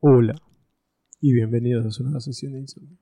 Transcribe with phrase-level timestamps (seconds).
[0.00, 0.40] Hola
[1.20, 2.96] y bienvenidos a nueva sesión de insomnio.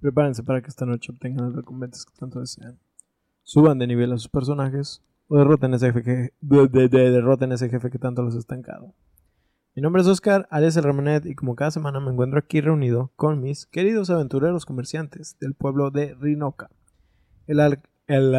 [0.00, 2.78] Prepárense para que esta noche obtengan las recompensas que tanto desean.
[3.42, 5.74] Suban de nivel a sus personajes o derroten
[7.10, 8.94] derroten ese jefe que tanto los ha estancado.
[9.76, 13.12] Mi nombre es Oscar, alias el Ramonet, y como cada semana me encuentro aquí reunido
[13.16, 16.70] con mis queridos aventureros comerciantes del pueblo de Rinoca.
[17.46, 18.34] El, ar- el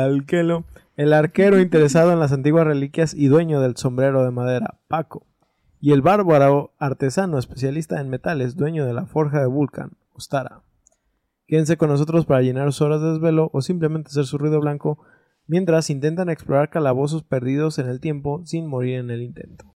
[1.13, 5.27] arquero interesado en las antiguas reliquias y dueño del sombrero de madera, Paco.
[5.83, 10.61] Y el bárbaro artesano especialista en metales, dueño de la forja de Vulcan, Ostara.
[11.47, 14.99] Quédense con nosotros para llenar sus horas de desvelo o simplemente hacer su ruido blanco
[15.47, 19.75] mientras intentan explorar calabozos perdidos en el tiempo sin morir en el intento.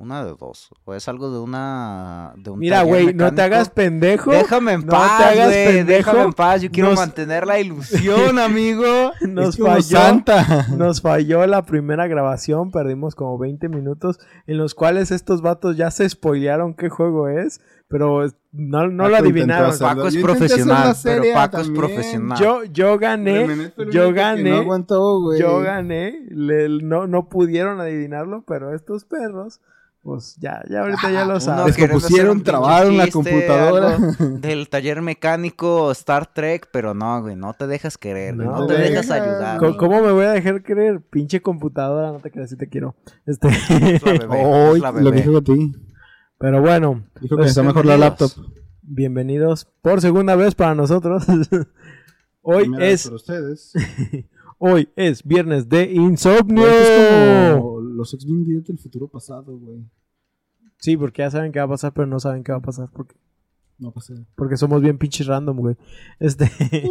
[0.00, 0.70] Una de dos.
[0.84, 2.32] O es algo de una.
[2.36, 4.30] De un Mira, güey, no te hagas pendejo.
[4.30, 5.88] Déjame en no paz, te hagas pendejo.
[6.10, 6.62] Déjame en paz.
[6.62, 9.10] Yo quiero Nos- mantener la ilusión, amigo.
[9.28, 9.82] Nos Es falló.
[9.82, 10.66] Santa.
[10.76, 15.90] Nos falló la primera grabación, perdimos como 20 minutos en los cuales estos vatos ya
[15.90, 19.76] se spoilearon qué juego es, pero no, no lo adivinaron.
[19.78, 22.38] Paco es Yo profesional, pero Paco es profesional.
[22.38, 25.40] Yo, yo gané, el yo que gané, No aguantó, güey.
[25.40, 29.60] yo gané, le- no, no pudieron adivinarlo, pero estos perros,
[30.02, 33.98] pues ya, ya ahorita ya lo Descompusieron, un pinche trabaron la computadora.
[34.18, 38.66] Del taller mecánico Star Trek, pero no, güey, no te dejas querer, güey, No no,
[38.66, 39.22] te te dejas dejas.
[39.22, 39.76] ayudar.
[39.76, 41.00] ¿Cómo me voy a dejar creer?
[41.00, 42.94] Pinche computadora, no te creas si te quiero.
[43.26, 45.74] Este, Es la bebé, Hoy es la lo dijo a ti.
[46.38, 48.30] Pero bueno, Dijo que está mejor la laptop.
[48.82, 51.26] bienvenidos por segunda vez para nosotros.
[52.42, 53.72] Hoy Primera es para ustedes.
[54.58, 56.62] Hoy es viernes de insomnio.
[56.62, 59.84] Güey, Es como los Directo del futuro pasado, güey.
[60.78, 62.88] Sí, porque ya saben qué va a pasar, pero no saben qué va a pasar
[62.92, 63.16] porque,
[63.78, 64.14] No pasa.
[64.34, 65.76] porque somos bien pinches random, güey.
[66.18, 66.50] Este,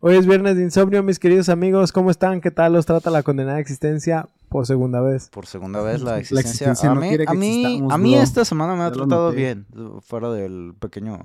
[0.00, 1.90] hoy es viernes de insomnio, mis queridos amigos.
[1.92, 2.40] ¿Cómo están?
[2.40, 5.28] ¿Qué tal los trata la condenada existencia por segunda vez?
[5.30, 6.90] Por segunda vez La la existencia.
[6.90, 9.36] a no mí, quiere que a mí, a mí esta semana me ha tratado noté.
[9.36, 9.66] bien,
[10.02, 11.18] fuera del pequeño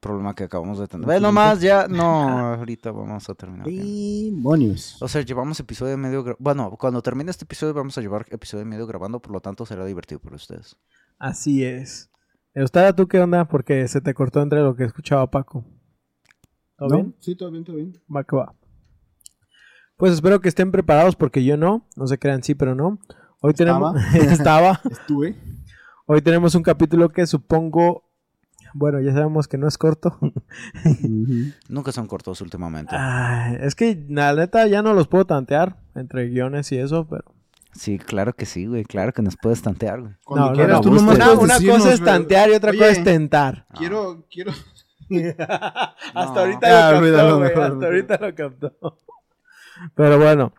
[0.00, 1.02] problema que acabamos de tener.
[1.02, 1.50] ¿Un Bueno, accidente?
[1.50, 3.66] más ya, no, ahorita vamos a terminar.
[3.66, 4.34] bien.
[4.36, 5.00] Demonios.
[5.00, 6.24] O sea, llevamos episodio y medio.
[6.24, 9.40] gra- Bueno, cuando termine este episodio vamos a llevar episodio y medio grabando, por lo
[9.40, 10.76] tanto será divertido para ustedes.
[11.18, 12.10] Así es.
[12.56, 13.46] Eustada, ¿tú qué onda?
[13.46, 15.64] Porque se te cortó entre lo que escuchaba Paco.
[16.76, 16.94] ¿Todo ¿No?
[16.96, 17.16] bien?
[17.18, 18.00] Sí, todo bien, todo bien.
[18.14, 18.54] Va que va.
[19.96, 21.88] Pues espero que estén preparados porque yo no.
[21.96, 23.00] No se crean sí, pero no.
[23.40, 23.96] Hoy tenemos...
[24.14, 24.80] Estaba.
[24.90, 25.36] Estuve.
[26.06, 28.04] Hoy tenemos un capítulo que supongo...
[28.72, 30.16] Bueno, ya sabemos que no es corto.
[31.68, 32.94] Nunca son cortos últimamente.
[32.96, 37.33] Ay, es que la neta ya no los puedo tantear entre guiones y eso, pero...
[37.74, 38.84] Sí, claro que sí, güey.
[38.84, 40.14] Claro que nos puedes tantear, güey.
[40.24, 42.90] Cuando no, no, quieras, no, tú nomás Una, cosa es tantear y otra Oye, cosa
[42.92, 43.66] es tentar.
[43.74, 44.52] Quiero, quiero.
[45.38, 46.40] Hasta No.
[46.40, 48.98] ahorita Ya, lo captó, mejor, Hasta ahorita lo captó.
[49.94, 50.52] Pero bueno.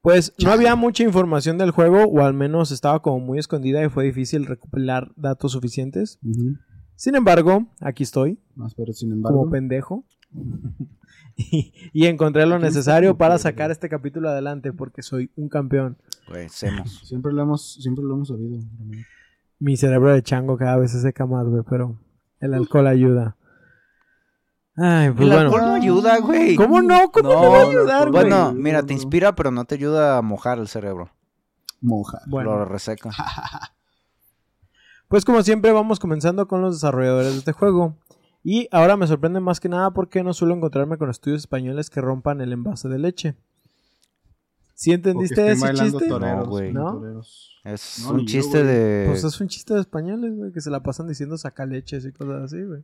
[0.00, 3.88] Pues no había mucha información del juego, o al menos estaba como muy escondida y
[3.88, 6.18] fue difícil recopilar datos suficientes.
[6.96, 9.38] Sin embargo, aquí estoy, Más, pero sin embargo.
[9.38, 10.04] como pendejo.
[11.36, 15.96] y, y encontré lo necesario para sacar este capítulo adelante porque soy un campeón.
[16.28, 17.00] Güey, hacemos.
[17.04, 18.58] Siempre lo hemos, siempre lo hemos sabido.
[18.78, 19.04] Ramón.
[19.58, 21.98] Mi cerebro de chango cada vez se seca más, güey, pero
[22.40, 23.36] el alcohol ayuda.
[24.76, 25.40] Ay, pues El bueno.
[25.40, 26.56] alcohol no ayuda, güey.
[26.56, 27.10] ¿Cómo no?
[27.12, 28.22] ¿Cómo no, No, va a no, ayudar, güey?
[28.24, 31.10] Bueno, mira, te inspira, pero no te ayuda a mojar el cerebro.
[31.80, 32.20] Moja.
[32.26, 32.56] Bueno.
[32.56, 33.10] Lo reseca.
[35.06, 37.94] Pues como siempre vamos comenzando con los desarrolladores de este juego.
[38.46, 42.02] Y ahora me sorprende más que nada porque no suelo encontrarme con estudios españoles que
[42.02, 43.34] rompan el envase de leche.
[44.74, 46.08] ¿Sí entendiste ese chiste?
[46.08, 46.72] toreros, No, güey.
[46.72, 47.22] ¿No?
[47.64, 49.06] Es No, un yo, chiste de.
[49.08, 52.12] Pues es un chiste de españoles, güey, que se la pasan diciendo saca leches y
[52.12, 52.82] cosas así, güey.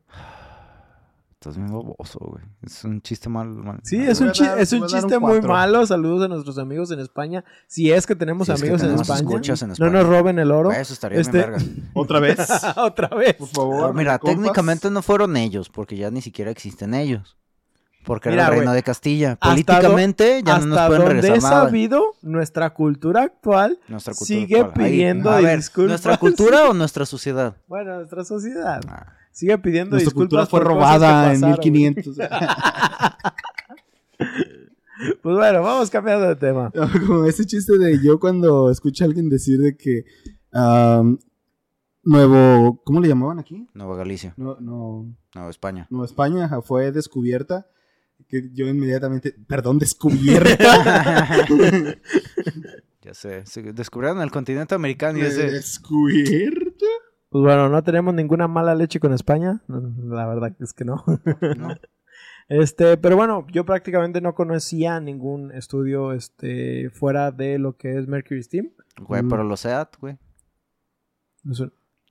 [1.43, 2.45] Estás bien baboso, güey.
[2.63, 3.49] Es un chiste mal.
[3.49, 5.87] mal- Sí, mal- es un, chi- dar- es un chiste un muy malo.
[5.87, 7.43] Saludos a nuestros amigos en España.
[7.67, 9.21] Si es que tenemos Si es que amigos en España.
[9.21, 10.71] escuchas en No nos roben el oro.
[10.71, 11.65] Eso estaría Este- bien verga.
[11.95, 12.39] ¿Otra vez?
[12.77, 13.37] Otra vez.
[13.37, 13.81] Por favor.
[13.87, 14.37] No, mira, compas.
[14.37, 17.39] técnicamente no fueron ellos, porque ya ni siquiera existen ellos.
[18.05, 19.37] Porque Mira, era el reino güey, de Castilla.
[19.37, 21.65] Políticamente ya no nos pueden donde he regresar nada.
[21.67, 24.85] sabido, nuestra cultura actual Nuestra cultura sigue actual.
[24.85, 24.91] Ahí.
[24.93, 25.89] pidiendo A ver, disculpas.
[25.91, 27.57] ¿Nuestra cultura o nuestra sociedad?
[27.67, 31.71] Bueno, nuestra sociedad Ah, sigue pidiendo Nuestra disculpas cultura fue por robada en pasaron, güey.
[31.71, 32.17] 1500.
[35.23, 36.71] Pues bueno, vamos cambiando de tema.
[37.07, 40.05] Como ese chiste de yo cuando escucho a alguien decir de que
[42.03, 43.67] Nuevo, ¿cómo le llamaban aquí?
[43.75, 44.35] Nueva Galicia.
[44.37, 45.87] No, no, Nueva España.
[45.91, 47.67] Nueva España ajá, fue descubierta.
[48.29, 51.29] Que yo inmediatamente, perdón, descubierta.
[53.03, 53.45] Ya sé.
[53.73, 55.51] descubrieron el continente americano y ese.
[55.51, 56.85] ¿Descubierta?
[57.31, 59.63] Pues bueno, no tenemos ninguna mala leche con España.
[59.69, 61.03] La verdad es que no.
[61.57, 61.69] No.
[62.53, 68.09] Este, pero bueno, yo prácticamente no conocía ningún estudio este, fuera de lo que es
[68.09, 68.73] Mercury Steam.
[69.01, 69.29] Güey, Mm.
[69.29, 70.19] pero los SEAT, güey.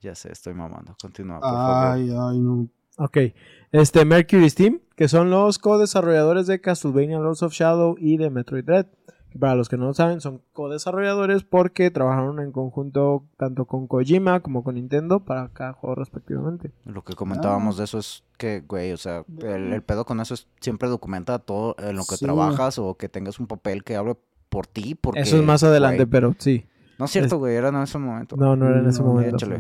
[0.01, 0.95] Ya sé, estoy mamando.
[1.01, 1.87] Continúa, por favor.
[1.97, 2.69] Ay, ay, no.
[2.97, 3.17] Ok,
[3.73, 8.63] este Mercury Steam, que son los co-desarrolladores de Castlevania Lords of Shadow y de Metroid
[8.63, 8.87] Dread.
[9.37, 14.39] Para los que no lo saben, son co-desarrolladores porque trabajaron en conjunto tanto con Kojima
[14.39, 16.71] como con Nintendo para cada juego respectivamente.
[16.85, 17.77] Lo que comentábamos Ah.
[17.79, 21.37] de eso es que, güey, o sea, el, el pedo con eso es siempre documenta
[21.39, 22.25] todo en lo que Sí.
[22.25, 24.15] trabajas o que tengas un papel que hable
[24.49, 24.95] por ti.
[24.95, 26.65] Porque, Eso es más adelante, güey, pero sí.
[26.97, 28.35] No es cierto, güey, era en ese momento.
[28.35, 29.35] No, no era en ese No, momento.
[29.35, 29.59] Échale.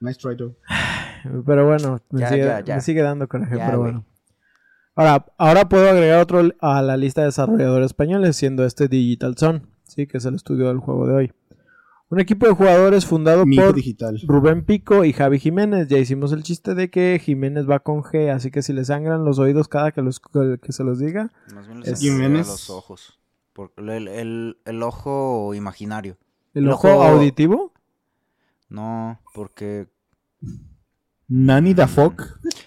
[0.00, 0.54] Nice try, though.
[1.46, 2.74] Pero bueno, me, Ya, sigue, ya, ya.
[2.74, 3.92] me sigue dando coraje, Ya, pero güey.
[3.92, 4.04] bueno.
[4.96, 9.66] Ahora, ahora puedo agregar otro a la lista de desarrolladores españoles, siendo este Digital Sun,
[9.84, 10.06] ¿sí?
[10.06, 11.32] que es el estudio del juego de hoy.
[12.10, 14.20] Un equipo de jugadores fundado por digital.
[14.28, 15.88] Rubén Pico y Javi Jiménez.
[15.88, 19.24] Ya hicimos el chiste de que Jiménez va con G, así que si le sangran
[19.24, 21.32] los oídos cada que, los, que se los diga.
[21.52, 22.46] Más bien les Es- Jiménez.
[22.46, 23.18] los ojos.
[23.52, 26.16] Por- el, el- el ojo imaginario.
[26.52, 27.72] ¿El El ojo ojo- auditivo?
[28.68, 29.88] No, porque
[31.28, 32.22] Nani da fuck.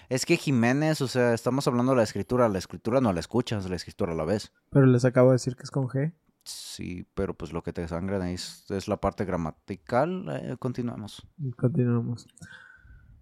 [0.08, 2.48] es que Jiménez, o sea, estamos hablando de la escritura.
[2.48, 4.52] La escritura no la escuchas, la escritura la ves.
[4.70, 6.12] Pero les acabo de decir que es con G.
[6.44, 10.24] Sí, pero pues lo que te sangran ahí es, es la parte gramatical.
[10.30, 11.26] Eh, continuamos.
[11.56, 12.26] Continuamos.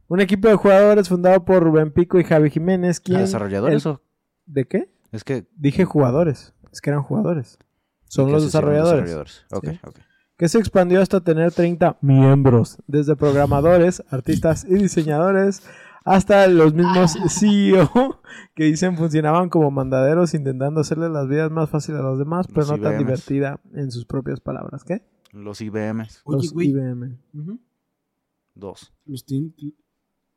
[0.09, 3.00] Un equipo de jugadores fundado por Rubén Pico y Javi Jiménez.
[3.00, 3.19] ¿Quién?
[3.21, 4.03] ¿Desarrolladores el- o...?
[4.47, 4.88] ¿De qué?
[5.11, 5.49] Es que...
[5.56, 6.55] Dije jugadores.
[6.73, 7.59] Es que eran jugadores.
[8.05, 9.44] Son los desarrolladores.
[9.50, 9.81] Ok, Sí.
[9.83, 9.99] ok.
[10.37, 12.79] Que se expandió hasta tener 30 miembros.
[12.87, 15.62] Desde programadores, artistas y diseñadores.
[16.05, 18.21] Hasta los mismos CEO
[18.55, 22.61] que dicen funcionaban como mandaderos intentando hacerle las vidas más fáciles a los demás, pero
[22.61, 24.85] Los no tan divertida en sus propias palabras.
[24.85, 25.03] ¿Qué?
[25.33, 26.21] Los IBMs.
[26.25, 26.69] Oye, los güey.
[26.69, 27.19] IBM.
[28.55, 28.93] Dos.
[29.05, 29.53] Los tin-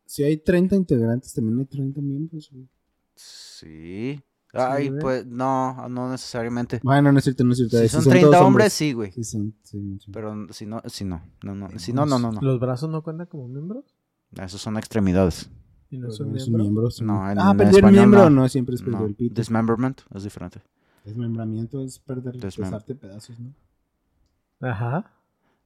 [0.05, 2.49] Si hay 30 integrantes, también hay 30 miembros.
[2.51, 2.67] güey.
[3.15, 4.19] Sí.
[4.53, 6.79] Ay, pues no, no necesariamente.
[6.83, 7.77] Bueno, no es cierto, no es cierto.
[7.77, 9.11] Si son todos 30 hombres, sí, güey.
[9.11, 10.11] Sí, son, sí, sí.
[10.11, 12.41] Pero si no, si no, no, no, si no, no, no, no.
[12.41, 13.85] ¿Los brazos no cuentan como miembros?
[14.41, 15.49] Esos son extremidades.
[15.91, 16.63] ¿Y no son miembros?
[16.63, 17.03] miembro, sí.
[17.03, 18.41] No, en- ah, en perder español miembro no.
[18.41, 19.33] no, siempre es perder No, el pito.
[19.35, 20.61] dismemberment es diferente.
[21.05, 23.53] Desmembramiento es perder, pesarte pedazos, ¿no?
[24.67, 25.11] Ajá.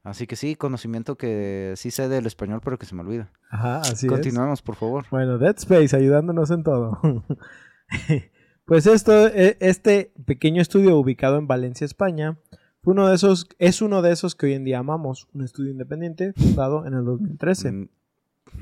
[0.04, 3.30] Así que sí, conocimiento que sí sé del español, pero que se me olvida.
[3.50, 4.12] Ajá, así es.
[4.12, 5.06] Continuemos, por favor.
[5.10, 7.00] Bueno, Dead Space ayudándonos en todo.
[8.66, 12.38] pues esto, e- este pequeño estudio ubicado en Valencia, España,
[12.82, 15.72] fue uno de esos, es uno de esos que hoy en día amamos, un estudio
[15.72, 17.72] independiente fundado en el 2013.
[17.72, 17.90] Mm,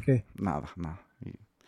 [0.05, 0.25] ¿Qué?
[0.39, 0.99] Nada, nada.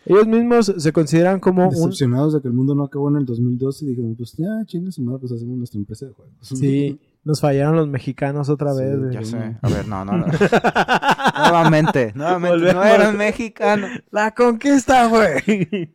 [0.06, 1.70] Ellos mismos se consideran como un...
[1.70, 4.92] Decepcionados de que el mundo no acabó en el 2012 y dijeron, pues ya, chinga
[4.92, 6.34] su madre, pues hacemos nuestra empresa de juegos.
[6.42, 9.14] Sí, nos fallaron los mexicanos otra Sí, vez.
[9.14, 9.58] Ya sé.
[9.62, 10.18] A ver, no, no.
[10.18, 10.26] no.
[11.38, 12.58] nuevamente, nuevamente.
[12.58, 12.86] No Volvemos.
[12.86, 13.90] eran mexicanos.
[14.12, 15.94] La conquista, güey.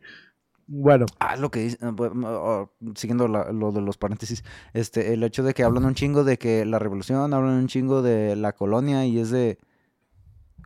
[0.71, 4.43] Bueno, Ah, lo que dice, eh, bu- oh, siguiendo la- lo de los paréntesis,
[4.73, 8.01] este, el hecho de que hablan un chingo de que la revolución, hablan un chingo
[8.03, 9.57] de la colonia y es de,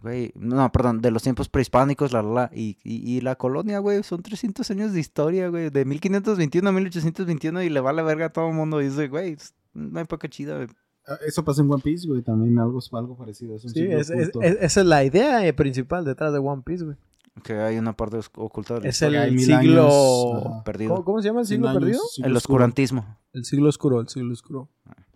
[0.01, 3.79] güey, no, perdón, de los tiempos prehispánicos, la, la, la, y, y, y la colonia,
[3.79, 8.25] güey, son 300 años de historia, güey, de 1521 a 1821 y le vale verga
[8.25, 10.67] a todo el mundo y dice, güey, es una época chida, güey.
[11.07, 13.55] Ah, Eso pasa en One Piece, güey, también algo, algo parecido.
[13.55, 16.83] Es un sí, es- es- esa es la idea eh, principal detrás de One Piece,
[16.83, 16.97] güey.
[17.41, 20.35] Que hay una parte oculta de la Es el siglo...
[20.35, 20.91] años, perdido.
[20.91, 21.99] ¿Cómo, cómo se llama el siglo años, perdido?
[22.11, 22.55] siglo El oscuro.
[22.55, 23.17] oscurantismo.
[23.33, 24.69] El siglo oscuro, el siglo oscuro.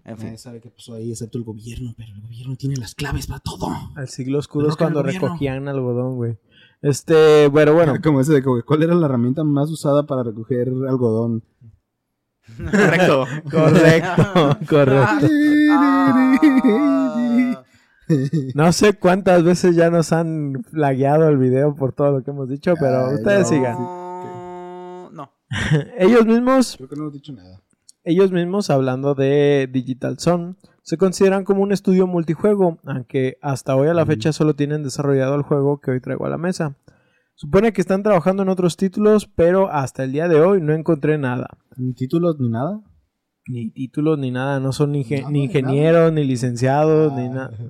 [0.03, 0.27] En fin.
[0.27, 3.41] Nadie sabe qué pasó ahí, excepto el gobierno, pero el gobierno tiene las claves para
[3.41, 3.67] todo.
[3.97, 6.37] El siglo oscuro es cuando recogían algodón, güey.
[6.81, 7.93] Este, bueno, bueno.
[8.03, 11.43] Como ese de ¿cuál era la herramienta más usada para recoger algodón?
[12.57, 13.25] Correcto.
[13.51, 15.27] Correcto, correcto.
[18.55, 22.47] No sé cuántas veces ya nos han flagueado el video por todo lo que hemos
[22.49, 23.47] dicho, pero Ay, ustedes no.
[23.47, 23.77] sigan.
[25.13, 25.31] No.
[25.97, 27.61] Ellos mismos, Creo que no hemos dicho nada.
[28.03, 33.89] ellos mismos hablando de Digital Sun, se consideran como un estudio multijuego, aunque hasta hoy
[33.89, 36.77] a la fecha solo tienen desarrollado el juego que hoy traigo a la mesa.
[37.35, 41.17] Supone que están trabajando en otros títulos, pero hasta el día de hoy no encontré
[41.17, 41.49] nada.
[41.75, 42.79] Ni títulos ni nada.
[43.47, 47.29] Ni títulos ni nada, no son ni, ingenieros, ni licenciados, ni Ah.
[47.29, 47.51] nada.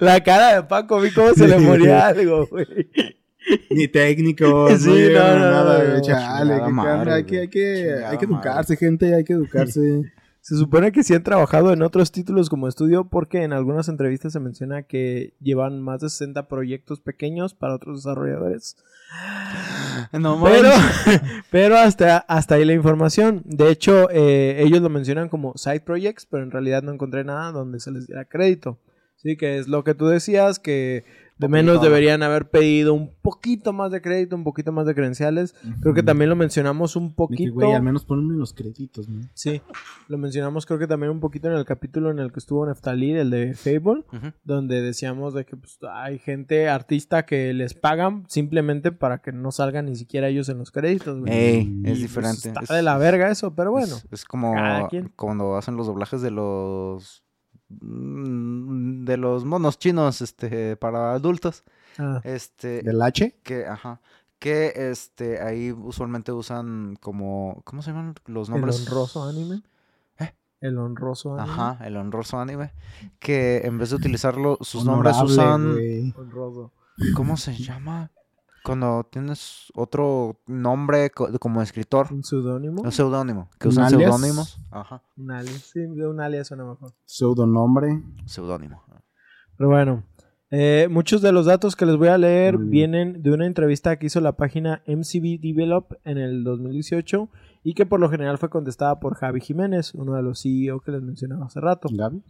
[0.00, 2.66] La cara de Paco, vi cómo se le moría algo, güey.
[3.70, 5.96] Ni técnicos, Sí, no, llegaron no, no, nada, no, güey.
[5.96, 7.12] no, Chale, ¿qué madre?
[7.12, 7.40] Hay que, güey.
[7.40, 8.48] hay que, hay que madre.
[8.48, 10.02] educarse, gente, hay que educarse.
[10.40, 14.32] Se supone que sí han trabajado en otros títulos como estudio porque en algunas entrevistas
[14.32, 18.76] se menciona que llevan más de 60 proyectos pequeños para otros desarrolladores.
[20.12, 20.70] No Pero,
[21.50, 23.42] pero hasta, hasta ahí la información.
[23.44, 27.50] De hecho, eh, ellos lo mencionan como side projects, pero en realidad no encontré nada
[27.52, 28.78] donde se les diera crédito.
[29.16, 31.04] Sí, que es lo que tú decías, que
[31.46, 35.54] de menos deberían haber pedido un poquito más de crédito, un poquito más de credenciales.
[35.80, 37.52] Creo que también lo mencionamos un que, poquito.
[37.54, 39.20] güey, al menos ponme los créditos, ¿no?
[39.34, 39.60] Sí,
[40.08, 43.12] lo mencionamos creo que también un poquito en el capítulo en el que estuvo Neftalí,
[43.12, 44.04] el de Fable,
[44.44, 49.50] donde decíamos de que pues, hay gente artista que les pagan simplemente para que no
[49.52, 51.20] salgan ni siquiera ellos en los créditos.
[51.20, 51.32] güey.
[51.32, 52.48] Ey, Y, es pues, diferente.
[52.48, 53.96] está Es- de la verga eso, pero bueno.
[53.96, 54.54] Es, es como
[55.16, 57.21] cuando hacen los doblajes de los
[57.80, 61.64] de los monos chinos este para adultos.
[61.98, 63.38] Ah, Este ¿Del H?
[63.42, 64.00] que ajá,
[64.38, 68.80] que este ahí usualmente usan como ¿cómo se llaman los el nombres?
[68.86, 69.62] honroso anime.
[70.18, 70.32] ¿Eh?
[70.60, 71.52] El honroso anime.
[71.52, 72.72] Ajá, el honroso anime
[73.18, 75.76] que en vez de utilizarlo sus nombres usan.
[76.16, 76.72] Honroso.
[77.16, 78.10] ¿cómo se llama?
[78.64, 82.82] Cuando tienes otro nombre co- como escritor, Un seudónimo.
[82.82, 84.00] un seudónimo, que ¿Un usan alias?
[84.16, 85.70] seudónimos, ajá, Un alias.
[85.72, 86.92] Sí, de un alias suena mejor.
[87.04, 88.02] Pseudonombre.
[88.26, 88.82] seudónimo.
[89.56, 90.04] Pero bueno,
[90.50, 94.06] eh, muchos de los datos que les voy a leer vienen de una entrevista que
[94.06, 97.28] hizo la página MCB Develop en el 2018
[97.64, 100.90] y que por lo general fue contestada por Javi Jiménez, uno de los CEO que
[100.92, 101.88] les mencionaba hace rato.
[101.90, 102.22] Gaby.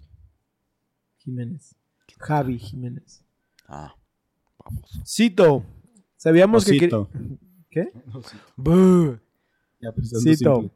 [1.19, 1.77] Jiménez.
[2.19, 3.25] Javi Jiménez.
[3.69, 3.95] Ah,
[4.65, 5.01] vamos.
[5.07, 5.65] Cito.
[6.23, 6.77] Sabíamos que...
[6.77, 7.09] Osito.
[7.11, 7.39] quer-
[7.69, 7.93] ¿Qué?
[9.81, 10.55] Ya, pensando Cito.
[10.55, 10.71] simple.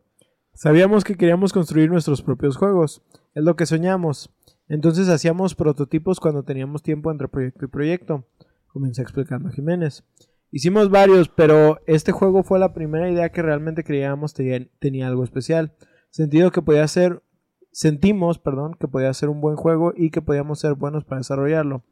[0.54, 3.00] Sabíamos que queríamos construir nuestros propios juegos.
[3.34, 4.34] Es lo que soñamos.
[4.68, 8.24] Entonces hacíamos prototipos cuando teníamos tiempo entre proyecto y proyecto.
[8.66, 10.02] Comenzó explicando Jiménez.
[10.50, 15.22] Hicimos varios, pero este juego fue la primera idea que realmente creíamos tenía, tenía algo
[15.22, 15.76] especial.
[16.10, 17.22] Sentido que podía ser,
[17.70, 21.84] sentimos, perdón, que podía ser un buen juego y que podíamos ser buenos para desarrollarlo.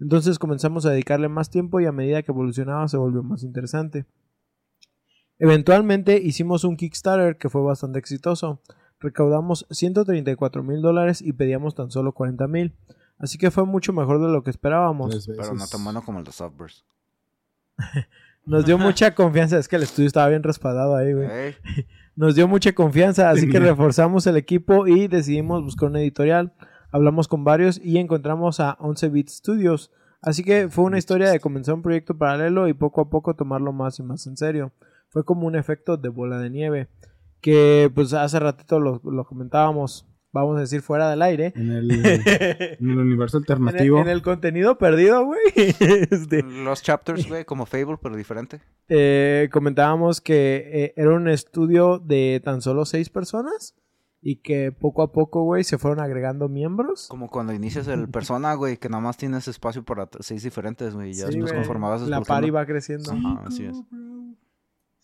[0.00, 4.06] Entonces comenzamos a dedicarle más tiempo y a medida que evolucionaba se volvió más interesante.
[5.38, 8.60] Eventualmente hicimos un Kickstarter que fue bastante exitoso.
[9.00, 12.74] Recaudamos 134 mil dólares y pedíamos tan solo 40 mil.
[13.18, 15.26] Así que fue mucho mejor de lo que esperábamos.
[15.26, 16.84] Pero no tan bueno como el de Softburst.
[18.46, 19.58] Nos dio mucha confianza.
[19.58, 21.28] Es que el estudio estaba bien respaldado ahí, güey.
[21.30, 21.54] Ey,
[22.16, 26.52] Nos dio mucha confianza, así que reforzamos el equipo y decidimos buscar una editorial.
[26.90, 29.90] Hablamos con varios y encontramos a 11 Bit Studios.
[30.20, 33.72] Así que fue una historia de comenzar un proyecto paralelo y poco a poco tomarlo
[33.72, 34.72] más y más en serio.
[35.10, 36.88] Fue como un efecto de bola de nieve.
[37.40, 41.52] Que pues hace ratito lo, lo comentábamos, vamos a decir fuera del aire.
[41.54, 44.00] En el, en el universo En el, alternativo.
[44.00, 45.40] en el contenido perdido, güey.
[45.56, 48.60] este, Los chapters, güey, como Fable, pero diferente.
[48.88, 53.76] eh, comentábamos que eh, era un estudio de tan solo seis personas
[54.20, 57.06] y que poco a poco, güey, se fueron agregando miembros.
[57.08, 61.10] Como cuando inicias el persona, güey, que nada más tienes espacio para seis diferentes, güey.
[61.10, 63.12] Y ya Sí, después vas La party va creciendo.
[63.12, 63.80] Ajá, así es.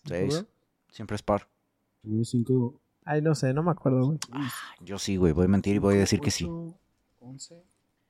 [0.05, 0.45] Seis.
[0.89, 1.47] Siempre es par.
[2.23, 4.19] Cinco, Ay, no sé, no me acuerdo, güey.
[4.81, 6.47] Yo sí, güey, voy a mentir y voy a decir que sí.
[7.19, 7.55] once,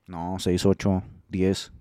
[0.06, 1.72] No, seis, ocho, diez.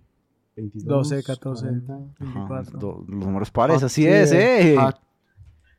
[0.55, 1.65] 22, 12, 14.
[1.65, 1.93] 40.
[1.93, 2.79] Ajá, 24.
[2.79, 4.75] do- los números pares, Ah, así sí, es, eh.
[4.79, 4.97] Ah,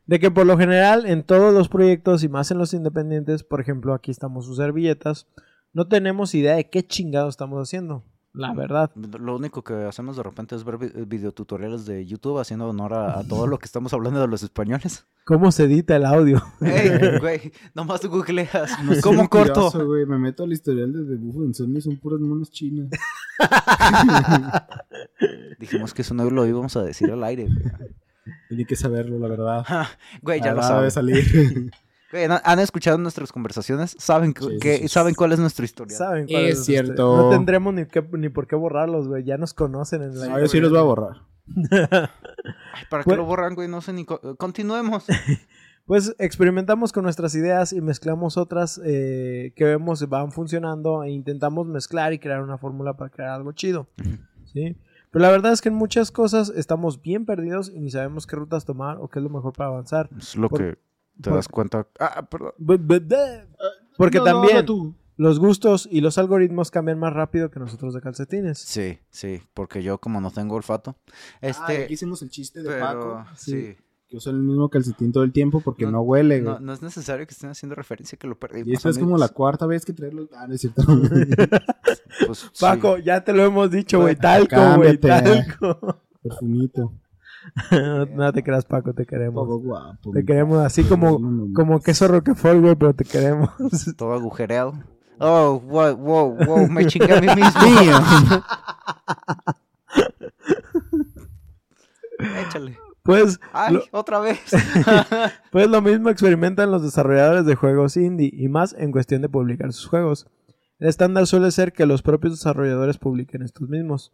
[0.07, 3.61] De que por lo general en todos los proyectos y más en los independientes, por
[3.61, 5.27] ejemplo, aquí estamos sus servilletas,
[5.73, 8.03] no tenemos idea de qué chingado estamos haciendo.
[8.33, 8.91] La verdad.
[8.95, 13.19] Lo único que hacemos de repente es ver vi- videotutoriales de YouTube haciendo honor a,
[13.19, 15.05] a todo lo que estamos hablando de los españoles.
[15.25, 16.43] ¿Cómo se edita el audio?
[16.61, 18.71] Ey, güey, nomás tú googleas.
[18.83, 19.71] no ¿Cómo corto?
[19.85, 20.05] güey.
[20.05, 22.89] Me meto al historial de Bufo de Insomnio, son puras monas chinas.
[25.59, 27.89] Dijimos que eso no lo íbamos a decir al aire, güey.
[28.49, 29.65] Tiene que saberlo, la verdad.
[30.21, 31.13] Güey, ya lo Acaba de saben.
[31.13, 31.71] salir.
[32.09, 33.93] Güey, ¿no- ¿Han escuchado nuestras conversaciones?
[33.99, 34.87] ¿Saben, cu- Sí, sí, que, sí.
[34.87, 35.97] ¿saben cuál es nuestra historia?
[35.97, 36.63] ¿Saben cuál Es este?
[36.71, 37.17] cierto.
[37.17, 39.25] No tendremos ni, qué- ni por qué borrarlos, güey.
[39.25, 41.17] Ya nos conocen en la No, yo sí los voy a borrar.
[41.71, 43.67] Ay, ¿Para qué Pues- lo borran, güey?
[43.67, 44.05] No sé ni...
[44.05, 45.05] co- Continuemos.
[45.85, 51.65] Pues experimentamos con nuestras ideas y mezclamos otras eh, que vemos van funcionando e intentamos
[51.65, 53.87] mezclar y crear una fórmula para crear algo chido.
[54.51, 54.75] ¿sí?
[55.17, 58.35] Pero la verdad es que en muchas cosas estamos bien perdidos y ni sabemos qué
[58.35, 60.09] rutas tomar o qué es lo mejor para avanzar.
[60.17, 60.65] Es lo Por- que
[61.21, 61.87] te por- das cuenta.
[61.99, 62.51] Ah, perdón.
[63.97, 67.95] Porque No, no, también no, los gustos y los algoritmos cambian más rápido que nosotros
[67.95, 68.59] de calcetines.
[68.59, 70.95] Sí, sí, porque yo como no tengo olfato.
[71.07, 71.83] Ah, Este...
[71.85, 73.75] aquí hicimos el chiste de pero, Paco, sí.
[74.09, 76.53] Que usa el mismo calcetín todo el tiempo porque No- no, huele, güey.
[76.53, 78.69] No, no es necesario que estén haciendo referencia que lo perdimos.
[78.69, 80.29] y esto es como la cuarta vez que traerlo.
[80.35, 80.81] Ah, no es cierto.
[82.25, 82.47] Pues, sí.
[82.61, 84.15] Paco, ya te lo hemos dicho, güey.
[84.15, 84.97] Talco, güey.
[84.97, 86.01] Talco.
[86.23, 86.93] Perfumito.
[88.15, 89.45] no te creas, Paco, te queremos.
[89.47, 90.11] Todo guapo.
[90.11, 91.53] Te queremos así como, No, no, no.
[91.53, 93.49] como queso Roquefort, güey, pero te queremos.
[93.97, 94.73] Todo agujereado.
[95.19, 97.61] Oh, wow, wow, wow, me chingué a mí mismo.
[102.19, 102.77] Échale.
[103.07, 104.39] Pues Ay, Lo- otra vez.
[105.51, 109.71] Pues lo mismo experimentan los desarrolladores de juegos indie y más en cuestión de publicar
[109.73, 110.27] sus juegos.
[110.79, 114.11] El estándar suele ser que los propios desarrolladores publiquen estos mismos.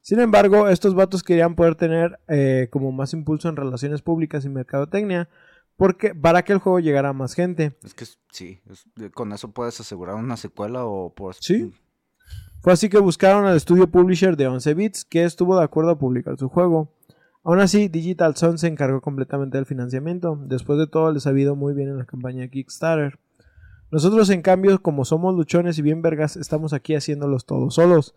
[0.00, 4.48] Sin embargo, estos vatos querían poder tener eh, como más impulso en relaciones públicas y
[4.48, 5.28] mercadotecnia
[5.76, 7.76] porque, para que el juego llegara a más gente.
[7.82, 11.34] Es que sí, es- con eso puedes asegurar una secuela o por...
[11.34, 11.74] Sí.
[12.62, 15.98] Fue así que buscaron al estudio publisher de 11 bits que estuvo de acuerdo a
[15.98, 16.95] publicar su juego.
[17.48, 20.36] Aún así, Digital Sun se encargó completamente del financiamiento.
[20.46, 23.20] Después de todo, les ha ido muy bien en la campaña de Kickstarter.
[23.92, 28.16] Nosotros, en cambio, como somos luchones y bien vergas, estamos aquí haciéndolos todos solos.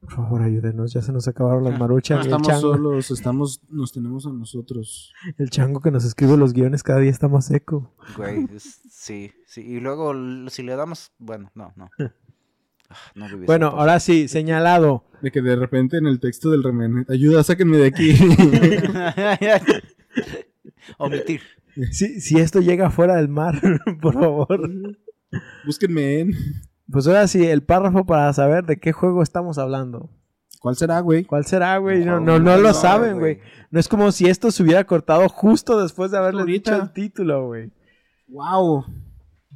[0.00, 2.18] Por favor, ayúdenos, ya se nos acabaron las No maruchas.
[2.18, 5.12] y el, estamos chango, solos, estamos, nos tenemos a nosotros.
[5.38, 7.94] el chango que nos escribe los guiones cada día está más seco.
[8.16, 9.62] Güey, es- sí, sí.
[9.62, 10.12] Y luego,
[10.50, 11.12] si le damos...
[11.18, 11.88] Bueno, no, no.
[12.88, 15.04] Ah, no Bueno, ahora sí, señalado.
[15.22, 18.14] De que de repente en el texto del remenet, ayuda, sáquenme de aquí.
[20.98, 21.40] Omitir.
[21.90, 23.60] Si, si esto llega fuera del mar,
[24.00, 24.70] por favor.
[25.64, 26.32] Búsquenme en.
[26.90, 30.10] Pues ahora sí, el párrafo para saber de qué juego estamos hablando.
[30.60, 31.24] ¿Cuál será, güey?
[31.24, 32.04] ¿Cuál será, güey?
[32.04, 33.40] No, no, no no lo sabe, saben, güey.
[33.70, 37.46] No es como si esto se hubiera cortado justo después de haberle dicho el título,
[37.46, 37.70] güey.
[38.28, 38.84] Wow.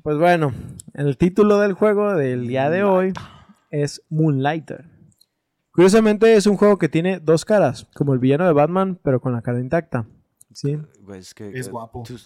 [0.03, 0.53] Pues bueno,
[0.95, 3.13] el título del juego del día de hoy
[3.71, 4.87] es Moonlighter.
[5.73, 9.33] Curiosamente es un juego que tiene dos caras, como el villano de Batman, pero con
[9.33, 10.07] la cara intacta.
[10.53, 10.79] ¿Sí?
[11.03, 11.51] Güey, es que...
[11.51, 12.03] Es eh, guapo.
[12.07, 12.17] tú-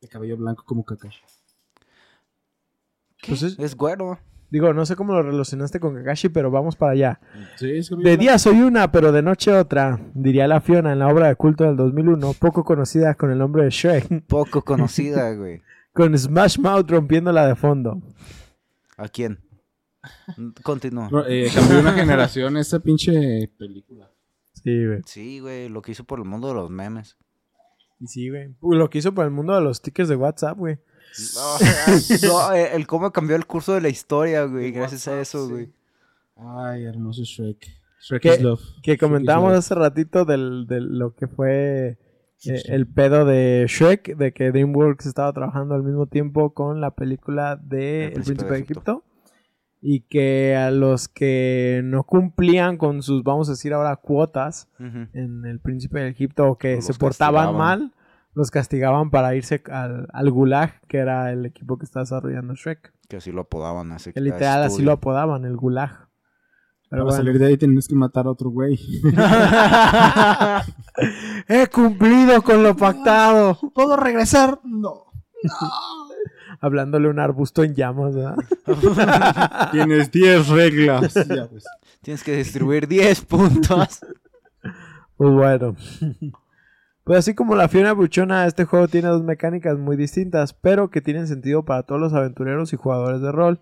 [0.00, 1.20] De cabello blanco como Kakashi.
[3.20, 3.28] ¿Qué?
[3.28, 4.18] Pues es- es güero.
[4.50, 7.20] Digo, no sé cómo lo relacionaste con Kakashi, pero vamos para allá.
[7.56, 8.20] Sí, es cabello De blanco.
[8.22, 11.64] día soy una, pero de noche otra, diría la Fiona en la obra de culto
[11.64, 15.60] del 2001, poco conocida con el nombre de Shrek, Poco conocida, güey.
[15.98, 18.00] Con Smash Mouth rompiéndola de fondo.
[18.96, 19.40] ¿A quién?
[20.62, 21.10] Continúa.
[21.26, 24.08] Eh, cambió una generación esa pinche película.
[24.52, 25.00] Sí, güey.
[25.06, 27.16] Sí, güey, lo que hizo por el mundo de los memes.
[27.98, 28.54] Y sí, güey.
[28.62, 30.78] Lo que hizo por el mundo de los stickers de WhatsApp, güey.
[32.22, 35.52] No, eh, el cómo cambió el curso de la historia, güey, gracias a eso, sí.
[35.52, 35.72] güey.
[36.36, 37.66] Ay, hermoso Shrek.
[38.02, 38.62] Shrek is love.
[38.84, 41.98] Que comentábamos hace ratito del, de lo que fue
[42.44, 46.92] eh, el pedo de Shrek, de que DreamWorks estaba trabajando al mismo tiempo con la
[46.92, 49.04] película de El Príncipe, de Egipto.
[49.80, 55.44] Y que a los que no cumplían con sus, vamos a decir ahora, cuotas en
[55.46, 57.94] El Príncipe de Egipto o que Los se portaban mal,
[58.34, 62.92] los castigaban para irse al, al Gulag, que era el equipo que está desarrollando Shrek.
[63.08, 63.92] Que así lo apodaban.
[63.92, 66.07] Así, Que literal así lo apodaban, el Gulag.
[66.90, 67.16] Pero Para bueno.
[67.16, 68.78] salir de ahí tienes que matar a otro güey.
[71.48, 73.58] He cumplido con lo pactado.
[73.74, 74.60] ¿Puedo regresar?
[74.64, 75.04] No.
[76.60, 78.36] Hablándole a un arbusto en llamas, ¿verdad?
[79.72, 81.14] Tienes 10 reglas.
[81.28, 81.64] Ya, pues.
[82.02, 84.00] Tienes que distribuir 10 puntos.
[85.16, 85.76] Pues bueno.
[87.04, 91.00] Pues así como la Fiona Buchona, este juego tiene dos mecánicas muy distintas, pero que
[91.00, 93.60] tienen sentido para todos los aventureros y jugadores de rol,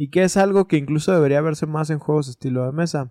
[0.00, 3.10] y que es algo que incluso debería verse más en juegos estilo de mesa.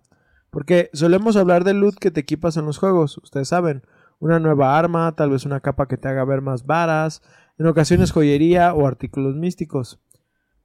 [0.50, 3.84] Porque solemos hablar del loot que te equipas en los juegos, ustedes saben,
[4.18, 7.22] una nueva arma, tal vez una capa que te haga ver más varas,
[7.60, 10.00] en ocasiones joyería o artículos místicos.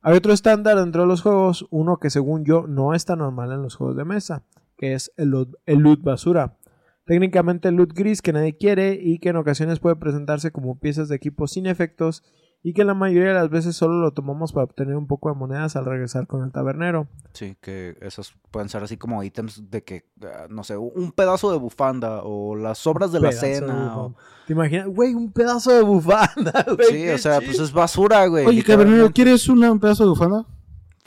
[0.01, 3.53] Hay otro estándar dentro de los juegos, uno que según yo no es tan normal
[3.53, 4.45] en los juegos de mesa,
[4.79, 6.57] que es el loot, el loot basura.
[7.05, 11.11] Técnicamente el loot gris que nadie quiere y que en ocasiones puede presentarse como piezas
[11.11, 12.23] de equipo sin efectos
[12.66, 15.35] y que la mayoría de las veces solo lo tomamos para obtener un poco de
[15.35, 17.09] monedas al regresar con el tabernero.
[17.35, 21.53] Sí, que esos pueden ser así como ítems de que, ah, no sé, un pedazo
[21.53, 23.98] de bufanda o las sobras de la de cena.
[23.98, 24.14] o-.
[24.46, 24.88] ¿Te imaginas?
[24.88, 26.88] Güey, un pedazo de bufanda, güey.
[26.88, 28.46] Sí, o sea, pues es basura, güey.
[28.46, 29.12] Oye, literalmente.
[29.12, 30.46] ¿quieres una, un pedazo de bufanda?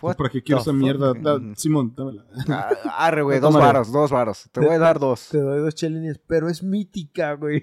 [0.01, 1.13] What ¿Para qué quiero esa mierda?
[1.13, 2.25] Da- Simón, dámela.
[2.49, 4.47] Ah, Arre, güey, dos varos, dos varos.
[4.51, 5.29] Te voy a dar dos.
[5.29, 7.61] Te doy dos chelines, pero es mítica, güey.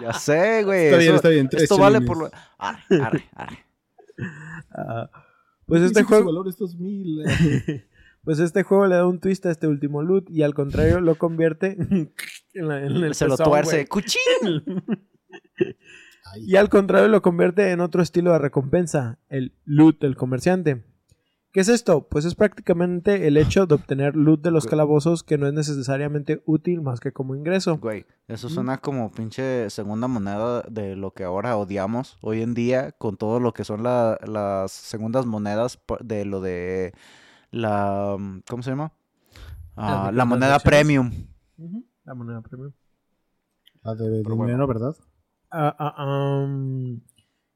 [0.00, 0.86] Ya sé, güey.
[0.86, 2.30] Está bien, eso- está bien, tres Esto vale por lo...
[2.58, 3.58] Arre, arre, arre.
[4.74, 5.08] Ah,
[5.66, 6.26] pues este juego...
[6.26, 7.24] valor es 2000.
[8.24, 11.16] Pues este juego le da un twist a este último loot y al contrario lo
[11.16, 11.76] convierte
[12.54, 13.74] en, la- en el Se lo pezón, tuerce.
[13.78, 13.86] güey.
[13.86, 14.64] ¡Cuchín!
[16.32, 20.84] Ay, Y al contrario lo convierte en otro estilo de recompensa, el loot del comerciante.
[21.52, 22.08] ¿Qué es esto?
[22.08, 26.42] Pues es prácticamente el hecho de obtener loot de los calabozos que no es necesariamente
[26.46, 27.76] útil más que como ingreso.
[27.76, 32.92] Güey, eso suena como pinche segunda moneda de lo que ahora odiamos hoy en día
[32.92, 36.94] con todo lo que son la- las segundas monedas de lo de
[37.50, 38.16] la...
[38.48, 38.92] ¿Cómo se llama?
[39.76, 41.10] Ah, la moneda premium.
[42.04, 42.72] La moneda premium.
[43.84, 44.46] Ah, de, de Pero bueno.
[44.52, 44.96] dinero, ¿verdad?
[45.50, 46.98] Ah, ah, um,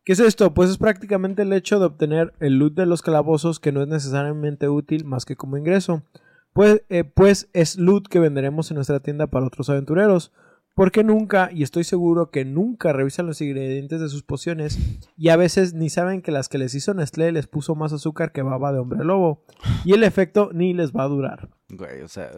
[0.07, 0.55] ¿Qué es esto?
[0.55, 3.89] Pues es prácticamente el hecho de obtener el loot de los calabozos que no es
[3.89, 6.05] necesariamente útil más que como ingreso.
[6.53, 10.33] Pues, eh, pues es loot que venderemos en nuestra tienda para otros aventureros.
[10.77, 14.79] Porque nunca, y estoy seguro que nunca revisan los ingredientes de sus pociones
[15.17, 18.31] y a veces ni saben que las que les hizo Nestlé les puso más azúcar
[18.31, 19.43] que baba de hombre lobo.
[19.85, 21.49] Y el efecto ni les va a durar.
[21.69, 22.31] Güey, o sea,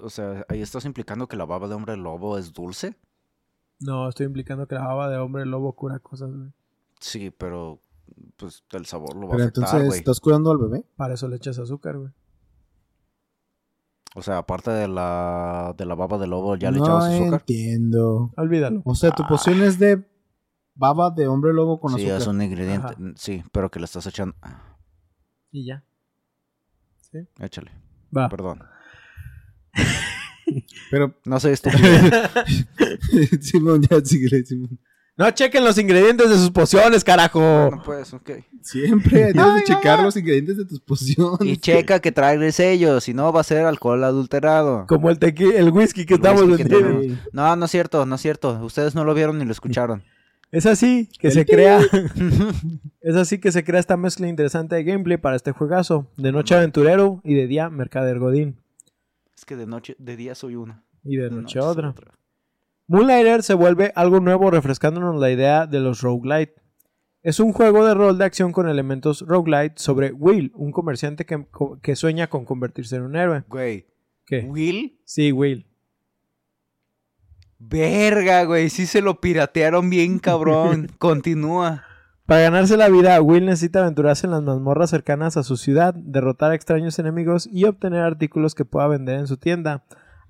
[0.00, 2.96] o sea, ahí estás implicando que la baba de hombre lobo es dulce.
[3.78, 6.50] No, estoy implicando que la baba de hombre lobo cura cosas, güey.
[7.02, 7.80] Sí, pero
[8.36, 9.98] pues el sabor lo va Pero a afectar, entonces, güey.
[9.98, 10.84] ¿estás curando al bebé?
[10.96, 12.12] Para eso le echas azúcar, güey.
[14.14, 17.40] O sea, aparte de la de la baba de lobo, ya le no echabas azúcar.
[17.40, 18.30] entiendo.
[18.36, 18.82] Olvídalo.
[18.84, 20.06] O sea, tu poción es de
[20.74, 22.20] baba de hombre lobo con Sí, azúcar.
[22.20, 22.86] es un ingrediente.
[22.88, 22.96] Ajá.
[23.16, 24.34] Sí, pero que le estás echando.
[25.50, 25.82] Y ya.
[27.10, 27.18] ¿Sí?
[27.40, 27.70] Échale,
[28.16, 28.28] Va.
[28.28, 28.62] perdón.
[30.90, 31.80] Pero, No sé estúpido.
[33.40, 34.78] Simón, ya síguele, Simón.
[35.16, 37.40] No chequen los ingredientes de sus pociones, carajo.
[37.40, 38.30] bueno, pues, ok.
[38.62, 41.38] Siempre debes de checar los ingredientes de tus pociones.
[41.42, 44.86] Y checa que traiga el sello, si no va a ser alcohol adulterado.
[44.88, 47.22] Como el tequi, el whisky que El estamos whisky que vendiendo.
[47.32, 48.58] No, no es cierto, no es cierto.
[48.64, 50.02] Ustedes no lo vieron ni lo escucharon.
[50.50, 51.80] Es así que El se crea.
[53.00, 56.10] es así que se crea esta mezcla interesante de gameplay para este juegazo.
[56.16, 58.60] De noche aventurero y de día mercader godín.
[59.36, 60.84] es que de noche, de día soy una.
[61.04, 61.94] Y de de noche otra.
[62.92, 66.54] Moonlighter se vuelve algo nuevo refrescándonos la idea de los roguelite.
[67.22, 71.46] Es un juego de rol de acción con elementos roguelite sobre Will, un comerciante que,
[71.80, 73.44] que sueña con convertirse en un héroe.
[73.48, 73.86] Güey,
[74.26, 74.40] ¿Qué?
[74.40, 75.66] Will, Sí, Will.
[77.58, 80.88] verga, güey, sí se lo piratearon bien cabrón.
[80.98, 81.84] Continúa.
[82.26, 86.50] Para ganarse la vida, Will necesita aventurarse en las mazmorras cercanas a su ciudad, derrotar
[86.52, 89.84] a extraños enemigos y obtener artículos que pueda vender en su tienda.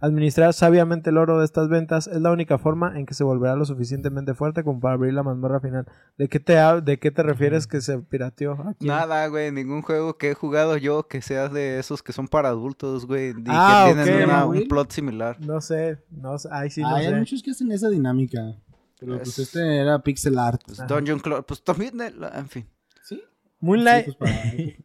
[0.05, 3.55] Administrar sabiamente el oro de estas ventas es la única forma en que se volverá
[3.55, 5.87] lo suficientemente fuerte como para abrir la mazmorra final.
[6.19, 8.53] ¿De qué te, de qué te refieres que se pirateó?
[8.55, 8.89] ¿A quién?
[8.89, 12.49] Nada, güey, ningún juego que he jugado yo que sea de esos que son para
[12.49, 13.31] adultos, güey.
[13.31, 14.63] Y Ah, que tienen una- Will.
[14.63, 15.37] un plot similar.
[15.41, 16.49] No sé, no sé.
[16.51, 18.41] Ay, sí, no Ah, hay muchos que hacen esa dinámica.
[18.99, 20.61] Pero pues Es- este era pixel art.
[20.67, 20.85] Pues.
[20.87, 22.67] Dungeon Clo- pues también, en fin.
[23.03, 23.23] ¿Sí?
[23.61, 24.33] Moonlight, Sí, pues,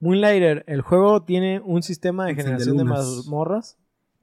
[0.00, 2.98] Moonlighter, el juego tiene un sistema de de generación de lunas.
[3.00, 3.76] mazmorras.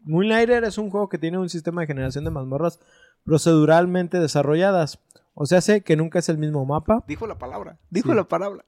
[0.07, 2.79] Moonlighter es un juego que tiene un sistema de generación de mazmorras
[3.23, 4.99] proceduralmente desarrolladas.
[5.33, 7.77] O sea, sé que nunca es el mismo mapa, Dijo la palabra.
[7.89, 8.15] Dijo Sí.
[8.15, 8.65] la palabra.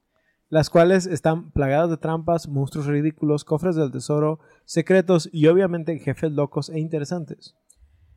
[0.51, 6.31] las cuales están plagadas de trampas, monstruos ridículos, cofres del tesoro, secretos y obviamente jefes
[6.31, 7.55] locos e interesantes.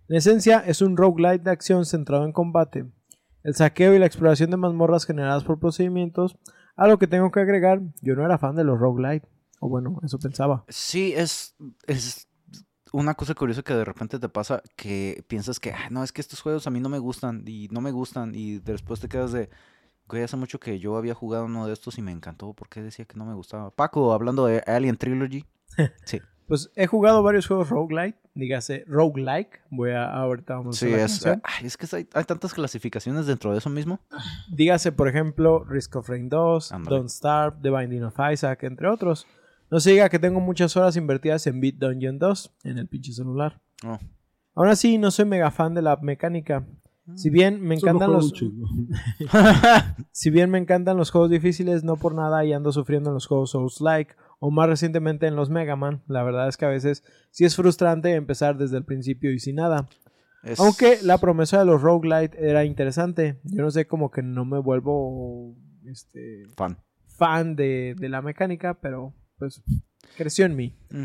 [0.08, 2.87] En esencia, es un roguelite de acción centrado en combate.
[3.42, 6.38] El saqueo y la exploración de mazmorras generadas por procedimientos.
[6.74, 9.28] A lo que tengo que agregar, yo no era fan de los roguelite.
[9.61, 10.64] O bueno, eso pensaba.
[10.68, 11.54] Sí, es,
[11.87, 12.28] es
[12.92, 16.20] una cosa curiosa que de repente te pasa que piensas que, "Ah, no, es que
[16.20, 19.33] estos juegos a mí no me gustan y no me gustan y después te quedas
[19.33, 19.48] de,
[20.09, 22.83] güey, hace mucho que yo había jugado uno de estos y me encantó, ¿por qué
[22.83, 23.70] decía que no me gustaba?
[23.70, 25.44] Paco, hablando de Alien Trilogy.
[26.05, 29.62] Sí, Pues he jugado varios juegos roguelite, dígase roguelike.
[29.70, 33.26] Voy a ahorita vamos a sí, la es, ay, es que hay, hay tantas clasificaciones
[33.26, 34.00] dentro de eso mismo.
[34.50, 36.96] Dígase, por ejemplo, Risk of Rain 2, Ándale.
[36.96, 39.26] Don't Starve, The Binding of Isaac, entre otros.
[39.72, 43.12] No se diga que tengo muchas horas invertidas en Beat Dungeon 2 en el pinche
[43.14, 43.58] celular.
[43.87, 43.98] Oh.
[44.54, 46.66] Aún así, no soy mega fan de la mecánica.
[47.16, 48.32] Si bien me encantan los,
[50.12, 53.26] si bien me encantan los juegos difíciles, no por nada y ando sufriendo en los
[53.26, 56.02] juegos Souls-like o más recientemente en los Mega Man.
[56.06, 59.56] La verdad es que a veces sí es frustrante empezar desde el principio y sin
[59.56, 59.88] nada.
[60.42, 63.40] Es- Aunque la promesa de los roguelite era interesante.
[63.44, 65.56] Yo no sé, como que no me vuelvo
[65.87, 66.76] este, Fan.
[67.06, 69.62] fan de, de la mecánica, pero pues
[70.16, 70.76] creció en mí.
[70.90, 71.05] Mm.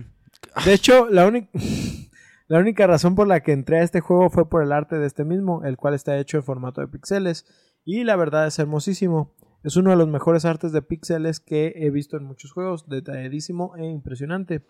[0.65, 1.50] De hecho, la única...
[2.50, 5.06] La única razón por la que entré a este juego fue por el arte de
[5.06, 7.45] este mismo, el cual está hecho en formato de píxeles,
[7.84, 9.36] y la verdad es hermosísimo.
[9.65, 13.76] Es uno de los mejores artes de píxeles que he visto en muchos juegos, detalladísimo
[13.76, 14.62] e impresionante.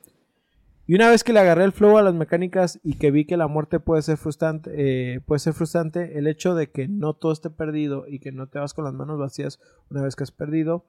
[0.88, 3.38] Y una vez que le agarré el flow a las mecánicas y que vi que
[3.38, 7.32] la muerte puede ser frustrante, eh, puede ser frustrante, el hecho de que no todo
[7.32, 9.60] esté perdido y que no te vas con las manos vacías
[9.92, 10.86] una vez que has perdido,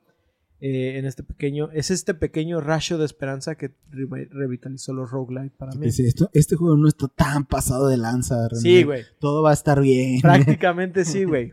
[0.60, 5.54] eh, en este pequeño, es este pequeño rayo de esperanza que re- revitalizó los roguelite
[5.56, 5.86] para mí.
[5.86, 8.48] Dice, esto, este juego no está tan pasado de lanza.
[8.48, 8.60] René.
[8.60, 9.04] Sí, güey.
[9.20, 10.20] Todo va a estar bien.
[10.22, 11.52] Prácticamente sí, güey.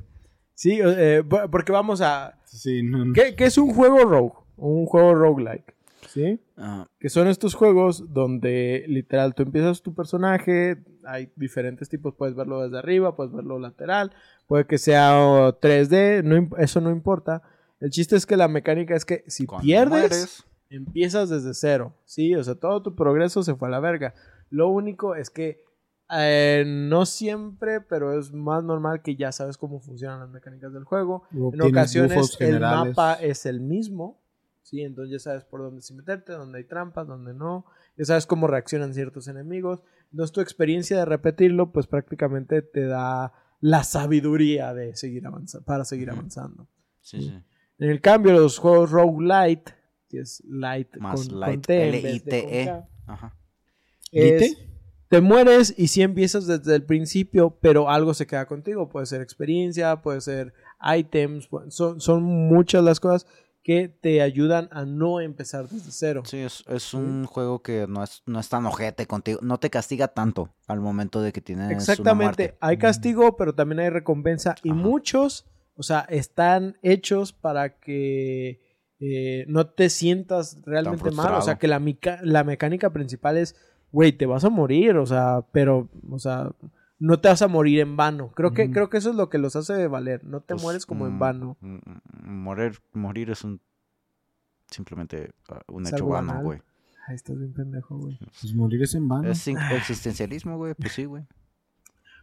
[0.53, 2.39] Sí, eh, po- porque vamos a...
[2.45, 3.13] Sí, no, no.
[3.13, 4.33] ¿Qué, qué es un juego rogue?
[4.57, 5.75] Un juego roguelike.
[6.07, 6.39] ¿Sí?
[6.55, 12.35] Ah, Que son estos juegos donde literal tú empiezas tu personaje, hay diferentes tipos, puedes
[12.35, 14.13] verlo desde arriba, puedes verlo lateral,
[14.47, 17.41] puede que sea oh, 3D, no imp- eso no importa.
[17.79, 21.93] El chiste es que la mecánica es que si cuando pierdes, mueres, empiezas desde cero,
[22.05, 22.35] ¿sí?
[22.35, 24.13] O sea, todo tu progreso se fue a la verga.
[24.49, 25.63] Lo único es que
[26.11, 30.83] Eh, no siempre, pero es más normal que ya sabes cómo funcionan las mecánicas del
[30.83, 31.23] juego.
[31.35, 34.21] O En ocasiones el mapa es el mismo,
[34.61, 34.81] ¿sí?
[34.83, 37.65] Entonces ya sabes por dónde sí meterte, dónde hay trampas, dónde no.
[37.97, 39.81] Ya sabes cómo reaccionan ciertos enemigos.
[40.11, 45.85] Entonces tu experiencia de repetirlo, pues prácticamente te da la sabiduría de seguir avanzando, para
[45.85, 46.67] seguir avanzando.
[47.01, 47.33] Sí, sí.
[47.77, 49.73] En el cambio, los juegos roguelite,
[50.09, 52.65] que es light Más con, light, con T en vez de L-I-T-E.
[52.65, 53.35] con K, Ajá.
[54.11, 54.69] es- ¿Lite?
[55.09, 58.89] te mueres y si empiezas desde el principio, pero algo se queda contigo.
[58.89, 60.53] Puede ser experiencia, puede ser
[60.97, 63.27] items, son, son muchas las cosas
[63.61, 66.21] que te ayudan a no empezar desde cero.
[66.25, 69.39] Sí, es, es un juego que no es, no es tan ojete contigo.
[69.41, 72.57] No te castiga tanto al momento de que tienes una Exactamente, muerte.
[72.61, 74.79] hay castigo, pero también hay recompensa y Ajá.
[74.79, 78.61] muchos, o sea, están hechos para que
[78.99, 81.79] eh, no te sientas realmente mal, o sea, que la,
[82.43, 83.55] mecánica principal es,
[83.91, 86.51] güey, te vas a morir, o sea, pero, o sea,
[86.97, 88.31] no te vas a morir en vano.
[88.35, 90.85] Creo que, creo que eso es lo que los hace valer, no te Pues, mueres
[90.85, 91.57] como en mm, vano.
[91.59, 93.59] mm, mm, Morir, morir es un.
[94.71, 96.61] Simplemente ah, un Es hecho vano, güey.
[97.07, 98.17] Ay, estás bien pendejo, güey.
[98.41, 99.29] Pues morir es en vano.
[99.29, 100.73] Es in- existencialismo, güey.
[100.73, 101.23] Pues sí, güey.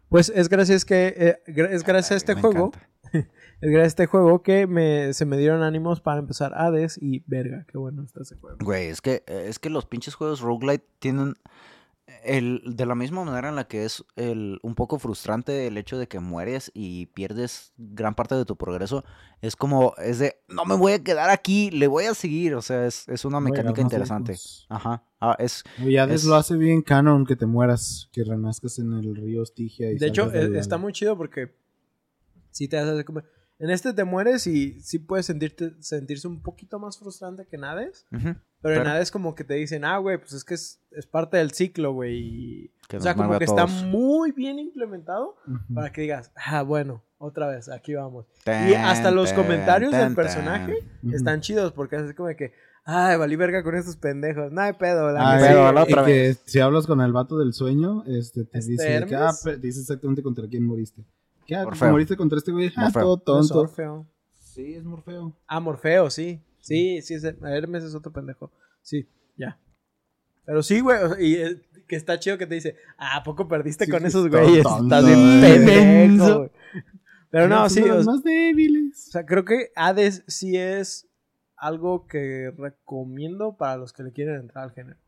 [0.09, 2.73] Pues es gracias que eh, es gracias a este juego,
[3.13, 3.31] encanta.
[3.63, 7.23] es gracias a este juego que me, se me dieron ánimos para empezar Hades y
[7.27, 8.59] verga, qué bueno está ese juego.
[8.61, 11.35] Güey, es que, es que los pinches juegos roguelite tienen.
[12.25, 15.97] El, de la misma manera en la que es el, un poco frustrante el hecho
[15.99, 19.05] de que mueres y pierdes gran parte de tu progreso,
[19.41, 22.61] es como, es de, no me voy a quedar aquí, le voy a seguir, o
[22.61, 24.33] sea, es, es una mecánica interesante.
[24.33, 24.67] lejos.
[24.69, 28.79] Ajá, ah, es, Y Hades es- lo hace bien canon que te mueras, que renazcas
[28.79, 29.91] en el río Estigia.
[29.91, 31.55] Y De hecho, eh, está muy chido porque
[32.51, 33.23] si te haces como...
[33.63, 37.63] En este te mueres y sí puedes sentirte, sentirse un poquito más frustrante que en
[37.63, 38.07] Hades.
[38.13, 41.07] ujú, Pero, en Hades como que te dicen, ah, güey, pues es que es, es
[41.07, 42.73] parte del ciclo, güey.
[42.93, 45.37] O sea, como que está muy bien implementado
[45.73, 48.27] para que digas, ah, bueno, otra vez, aquí vamos.
[48.47, 50.75] Y hasta los comentarios del personaje
[51.13, 52.53] están chidos porque es como de que,
[52.85, 54.51] ay, valí verga con estos pendejos.
[54.51, 55.73] No hay pedo, la Ah, que pero sigue".
[55.73, 59.07] la y otra que si hablas con el vato del sueño, este, te ¿Este dice
[59.07, 61.05] que, ah, dice exactamente contra quién moriste.
[61.47, 61.57] ¿Qué?
[61.57, 61.91] ah, Morfeo.
[61.91, 62.73] ¿Moriste contra este güey?
[62.77, 63.17] Ah, Morfeo.
[63.19, 63.61] todo No es tonto.
[63.63, 64.07] Orfeo.
[64.33, 65.37] Sí, es Morfeo.
[65.47, 66.41] Ah, Morfeo, sí.
[66.61, 68.53] Sí, sí, es Hermes es otro pendejo.
[68.83, 69.59] Sí, ya.
[70.45, 73.85] Pero sí, güey, y eh, que está chido que te dice, ah, ¿a poco perdiste
[73.87, 74.63] Sí, con esos güeyes?
[74.63, 76.51] tonto, Estás bien pendejo, güey.
[77.31, 79.07] Pero no, sí, los más débiles.
[79.09, 81.09] o sea, creo que Hades sí es
[81.57, 84.99] algo que recomiendo para los que le quieren entrar al género,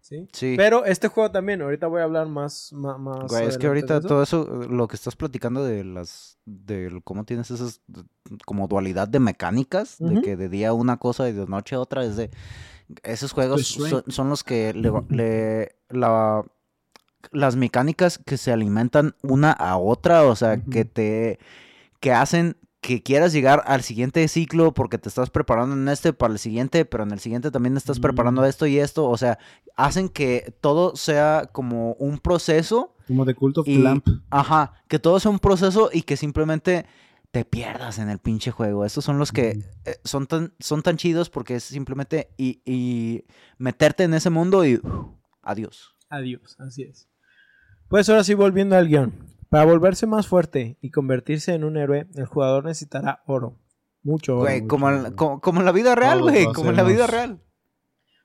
[0.00, 0.28] ¿sí?
[0.32, 0.54] Sí.
[0.56, 3.98] Pero este juego también, ahorita voy a hablar más, más, más Güey, es que ahorita
[3.98, 4.08] eso.
[4.08, 7.80] todo eso, lo que estás platicando de las, de cómo tienes esas,
[8.44, 12.16] como dualidad de mecánicas, de que de día una cosa y de noche otra, es
[12.16, 12.30] de,
[13.02, 13.88] esos juegos Shrek.
[13.90, 16.44] son, son los que le, le- la,
[17.32, 21.38] las mecánicas que se alimentan una a otra, o sea, que te,
[22.00, 26.34] que hacen que quieras llegar al siguiente ciclo porque te estás preparando en este para
[26.34, 28.44] el siguiente, pero en el siguiente también estás preparando Mm.
[28.44, 29.38] esto y esto, o sea,
[29.74, 34.06] hacen que todo sea como un proceso Como de Cult of y, Clamp.
[34.28, 36.84] ajá, que todo sea un proceso y que simplemente
[37.30, 38.84] te pierdas en el pinche juego.
[38.84, 43.24] Estos son los que eh, son, tan, son tan chidos porque es simplemente y, y
[43.56, 44.78] meterte en ese mundo y
[45.42, 45.94] adiós.
[46.10, 47.08] Adiós, así es.
[47.88, 49.12] Pues ahora sí, volviendo al guion.
[49.54, 53.56] Para volverse más fuerte y convertirse en un héroe, el jugador necesitará oro.
[54.02, 54.40] Mucho oro.
[54.42, 55.12] Güey, mucho, como, en- güey.
[55.12, 57.38] como, como en la vida real, güey, como en la vida real.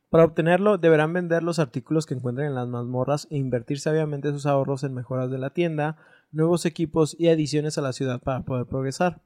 [0.10, 4.48] Para obtenerlo, deberán vender los artículos que encuentren en las mazmorras e invertir sabiamente sus
[4.48, 5.98] ahorros en mejoras de la tienda,
[6.32, 9.22] nuevos equipos y adiciones a la ciudad para poder progresar.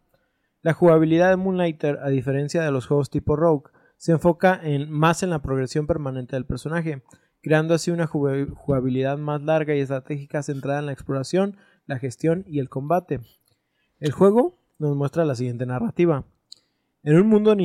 [0.61, 5.23] La jugabilidad de Moonlighter, a diferencia de los juegos tipo Rogue, se enfoca en, más
[5.23, 7.01] en la progresión permanente del personaje,
[7.41, 12.45] creando así una juga- jugabilidad más larga y estratégica centrada en la exploración, la gestión
[12.47, 13.21] y el combate.
[13.99, 16.25] El juego nos muestra la siguiente narrativa.
[17.03, 17.55] En un mundo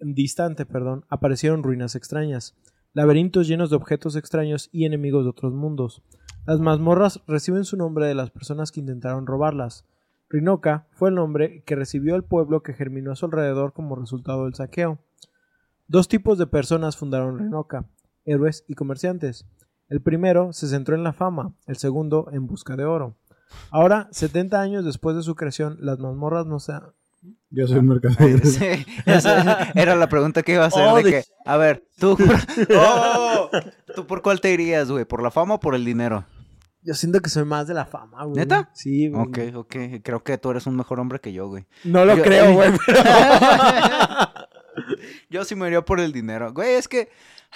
[0.00, 2.56] distante, perdón, aparecieron ruinas extrañas,
[2.92, 6.02] laberintos llenos de objetos extraños y enemigos de otros mundos.
[6.46, 9.84] Las mazmorras reciben su nombre de las personas que intentaron robarlas.
[10.28, 14.44] Rinoka fue el nombre que recibió el pueblo que germinó a su alrededor como resultado
[14.44, 14.98] del saqueo.
[15.86, 17.86] Dos tipos de personas fundaron Rinoka,
[18.24, 19.46] héroes y comerciantes.
[19.88, 23.16] El primero se centró en la fama, el segundo en busca de oro.
[23.70, 26.72] Ahora, 70 años después de su creación, las mazmorras no se,
[27.50, 28.40] Yo soy un mercader.
[28.46, 30.86] Sí, esa era la pregunta que iba a hacer.
[30.86, 32.36] Oh, de de- que, a ver, ¿tú por,
[32.76, 33.50] Oh,
[33.94, 35.04] ¿tú por cuál te irías, güey?
[35.04, 36.24] ¿Por la fama o por el dinero?
[36.86, 38.36] Yo siento que soy más de la fama, güey.
[38.36, 38.68] ¿Neta?
[38.74, 39.22] Sí, güey.
[39.50, 39.76] Ok, ok.
[40.02, 41.64] Creo que tú eres un mejor hombre que yo, güey.
[41.82, 42.72] No lo Yo- creo, güey.
[45.30, 46.52] Yo sí me iría por el dinero.
[46.52, 47.08] Güey, es que.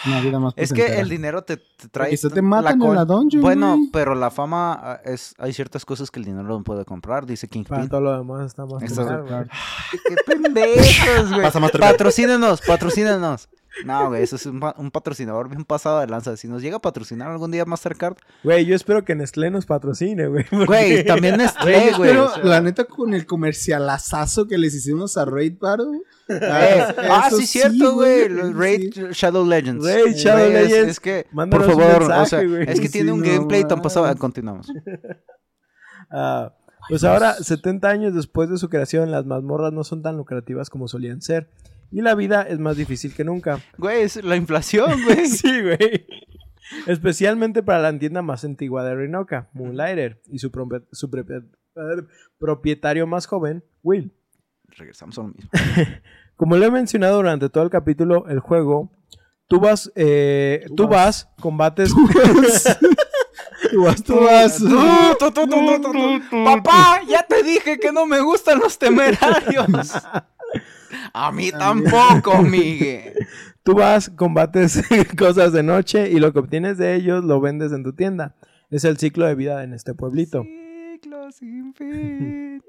[0.06, 2.10] Una vida más Es que el dinero te, te trae.
[2.10, 3.90] Quizá te matan en col- la dungeon, Bueno, güey.
[3.92, 5.34] pero la fama ah, es.
[5.38, 7.88] Hay ciertas cosas que el dinero no puede comprar, dice Para Kingpin.
[7.88, 9.34] todo lo demás está más güey.
[9.34, 11.50] Ay, ¡Qué pendejos, güey!
[11.80, 13.48] Patrocínenos, patrocínenos.
[13.84, 16.36] No, güey, eso es un, pa- un patrocinador bien pasado de lanza.
[16.36, 20.26] Si nos llega a patrocinar algún día Mastercard, Güey, yo espero que Nestlé nos patrocine,
[20.26, 20.44] güey.
[20.50, 22.10] porque- güey, también Nestlé, güey.
[22.10, 25.92] Pero o sea, la neta con el comercialazazo que les hicimos a Raid Baro.
[26.28, 28.28] eh, ah, eso sí, cierto, güey.
[28.28, 29.02] Raid sí.
[29.12, 29.84] Shadow Legends.
[29.84, 30.88] Raid Shadow Legends.
[30.90, 32.64] Es, que, Mándanos por favor, o sea, güey.
[32.68, 34.06] es que Sí, tiene un no gameplay tan pasado.
[34.06, 34.20] mames.
[34.20, 34.66] Continuamos.
[36.10, 36.54] Ah,
[36.88, 40.88] pues ahora, 70 años después de su creación, las mazmorras no son tan lucrativas como
[40.88, 41.50] solían ser.
[41.90, 43.60] Y la vida es más difícil que nunca.
[43.78, 45.26] Güey, es la inflación, güey.
[45.26, 46.06] sí, güey.
[46.86, 50.84] Especialmente para la tienda más antigua de Rinoka, Moonlighter, y su, propie-
[52.38, 54.12] propietario más joven, Will.
[54.76, 55.50] Regresamos a lo mismo.
[56.36, 58.92] Como lo he mencionado durante todo el capítulo, el juego,
[59.48, 61.90] tú vas, eh, tú, vas, combates...
[63.70, 64.58] Tú vas, tú vas.
[64.58, 65.92] Tú, tú, tú, tú, tú, tú,
[66.30, 66.44] tú.
[66.44, 69.66] Papá, ya te dije que no me gustan los temerarios.
[71.12, 73.14] A mí tampoco, Miguel.
[73.62, 74.82] Tú vas, combates
[75.18, 78.34] cosas de noche y lo que obtienes de ellos lo vendes en tu tienda.
[78.70, 80.42] Es el ciclo de vida en este pueblito.
[80.42, 82.62] Ciclo sin fin.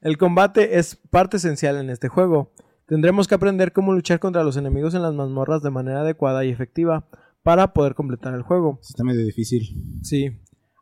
[0.00, 2.52] El combate es parte esencial en este juego.
[2.86, 6.50] Tendremos que aprender cómo luchar contra los enemigos en las mazmorras de manera adecuada y
[6.50, 7.06] efectiva
[7.42, 8.80] para poder completar el juego.
[8.82, 10.00] Está medio difícil.
[10.02, 10.40] Sí.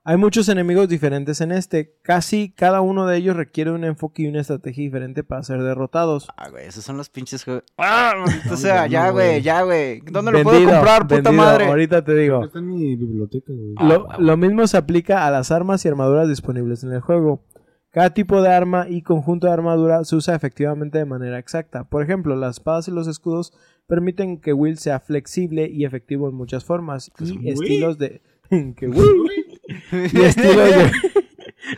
[0.09, 1.93] Hay muchos enemigos diferentes en este.
[2.01, 6.29] Casi cada uno de ellos requiere un enfoque y una estrategia diferente para ser derrotados.
[6.35, 7.65] Ah, güey, esos son los pinches juegos.
[7.77, 8.15] Ah,
[8.49, 10.01] No, sea, ya güey, ya, güey.
[10.11, 11.33] ¿Dónde lo puedo comprar, puta vendido.
[11.35, 11.67] madre?
[11.67, 12.43] Ahorita te digo.
[12.43, 13.75] Está en mi biblioteca, güey.
[13.77, 17.45] Ah, Lo, mismo se aplica a las armas y armaduras disponibles en el juego.
[17.91, 21.85] Cada tipo de arma y conjunto de armadura se usa efectivamente de manera exacta.
[21.85, 23.53] Por ejemplo, las espadas y los escudos
[23.87, 27.49] permiten que Will sea flexible y efectivo en muchas formas Pues, y Will.
[27.53, 28.23] estilos de
[28.77, 28.87] que
[29.93, 30.93] y estilos de,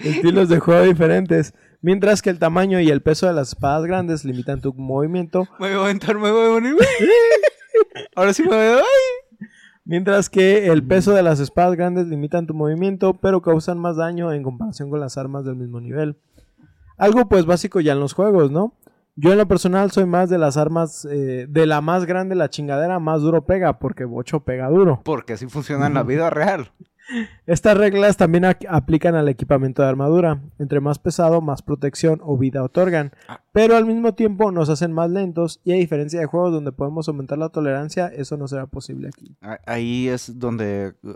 [0.09, 4.25] estilos de juego diferentes, mientras que el tamaño y el peso de las espadas grandes
[4.25, 6.75] limitan tu movimiento Me voy a aventar, me voy a.
[8.15, 8.83] Ahora sí me voy a...
[9.85, 14.33] Mientras que el peso de las espadas grandes limitan tu movimiento, pero causan más daño
[14.33, 16.17] en comparación con las armas del mismo nivel.
[16.97, 18.75] Algo pues básico ya en los juegos, ¿no?
[19.17, 22.51] Yo en lo personal soy más de las armas, eh, de la más grande la
[22.51, 25.03] chingadera, más duro pega, porque bocho pega duro.
[25.05, 26.73] Porque así funciona en la vida real.
[27.47, 30.41] Estas reglas también aplican al equipamiento de armadura.
[30.59, 33.13] Entre más pesado, más protección o vida otorgan.
[33.29, 33.43] Ah.
[33.53, 37.09] Pero al mismo tiempo nos hacen más lentos y a diferencia de juegos donde podemos
[37.09, 39.37] aumentar la tolerancia, eso no será posible aquí.
[39.67, 41.15] Ahí es donde uh,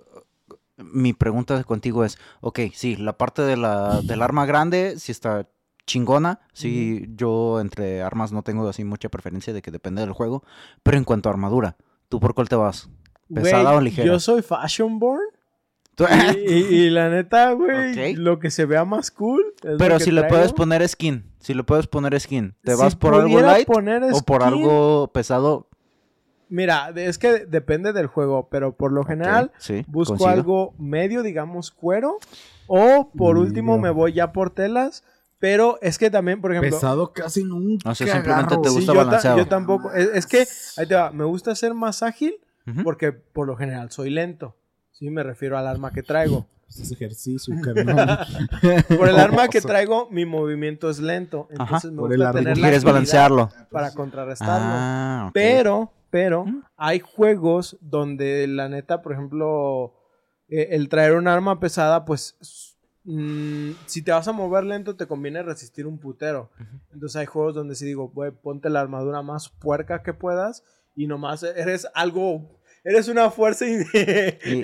[0.78, 5.48] mi pregunta contigo es, ok, sí, la parte de la, del arma grande sí está
[5.86, 10.42] chingona, sí, yo entre armas no tengo así mucha preferencia de que depende del juego,
[10.82, 11.76] pero en cuanto a armadura,
[12.08, 12.88] ¿tú por cuál te vas?
[13.32, 14.06] ¿Pesada o ligera?
[14.06, 15.20] Yo soy fashion born.
[16.36, 19.44] Y, y- y la neta, güey, lo que se vea más cool.
[19.62, 20.36] es lo pero que si le traigo.
[20.36, 23.68] puedes poner skin, si le puedes poner skin, ¿te Si vas por algo light
[24.12, 25.68] o por algo pesado?
[26.48, 31.70] Mira, es que depende del juego, pero por lo general sí, busco algo medio, digamos,
[31.70, 32.18] cuero.
[32.66, 33.82] O por último Medio.
[33.82, 35.04] me voy ya por telas.
[35.44, 36.70] Pero es que también, por ejemplo.
[36.70, 37.90] Pesado casi nunca.
[37.90, 38.62] O sea, simplemente agarro.
[38.62, 39.36] te sí, gusta yo, ta- balanceado.
[39.36, 39.92] yo tampoco.
[39.92, 40.46] Es, es que,
[40.78, 42.82] ahí te va, me gusta ser más ágil Ujú.
[42.82, 44.56] porque por lo general soy lento.
[44.92, 46.46] Sí, me refiero al arma que traigo.
[46.66, 48.26] Es ejercicio, carnal.
[48.96, 51.46] Por el arma que traigo, mi movimiento es lento.
[51.50, 52.40] Entonces me Por el gusta arma.
[52.40, 53.50] tener la Quieres balancearlo.
[53.70, 54.66] para contrarrestarlo.
[54.66, 55.32] Ah, ok.
[55.34, 56.62] Pero, pero, ¿Mm?
[56.78, 59.92] hay juegos donde la neta, por ejemplo,
[60.48, 62.34] eh, el traer un arma pesada, pues,
[63.04, 66.50] mm, si te vas a mover lento, te conviene resistir un putero.
[66.92, 70.62] Entonces hay juegos donde sí digo, güey, ponte la armadura más puerca que puedas
[70.96, 73.84] y nomás eres algo, eres una fuerza in-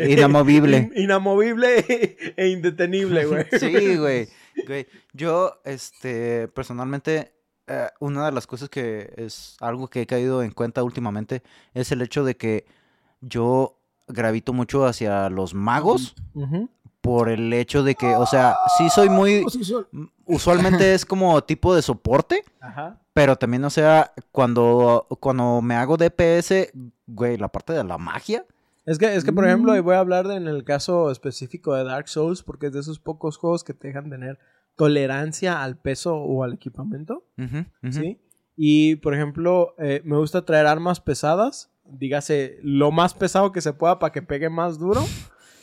[0.09, 0.77] inamovible.
[0.95, 3.47] in- inamovible e indetenible, güey.
[3.59, 4.29] Sí, güey.
[4.67, 4.87] güey.
[5.13, 7.35] Yo, este, personalmente,
[7.67, 11.43] eh, una de las cosas que es algo que he caído en cuenta últimamente
[11.75, 12.65] es el hecho de que
[13.21, 13.77] yo
[14.09, 16.15] gravito mucho hacia los magos.
[17.01, 19.45] Por el hecho de que, o sea, sí soy muy,
[20.27, 23.01] usualmente es como tipo de soporte, Ajá.
[23.13, 26.71] pero también, o sea, cuando, cuando me hago DPS,
[27.07, 28.45] güey, la parte de la magia.
[28.87, 29.77] Es que, es que, por ejemplo, Mm.
[29.77, 32.81] y voy a hablar de- en el caso específico de Dark Souls, porque es de
[32.81, 34.39] esos pocos juegos que te dejan tener
[34.77, 37.25] tolerancia al peso o al equipamiento.
[37.91, 38.19] ¿sí?
[38.57, 43.73] Y, por ejemplo, eh, me gusta traer armas pesadas, dígase, lo más pesado que se
[43.73, 45.03] pueda para que pegue más duro.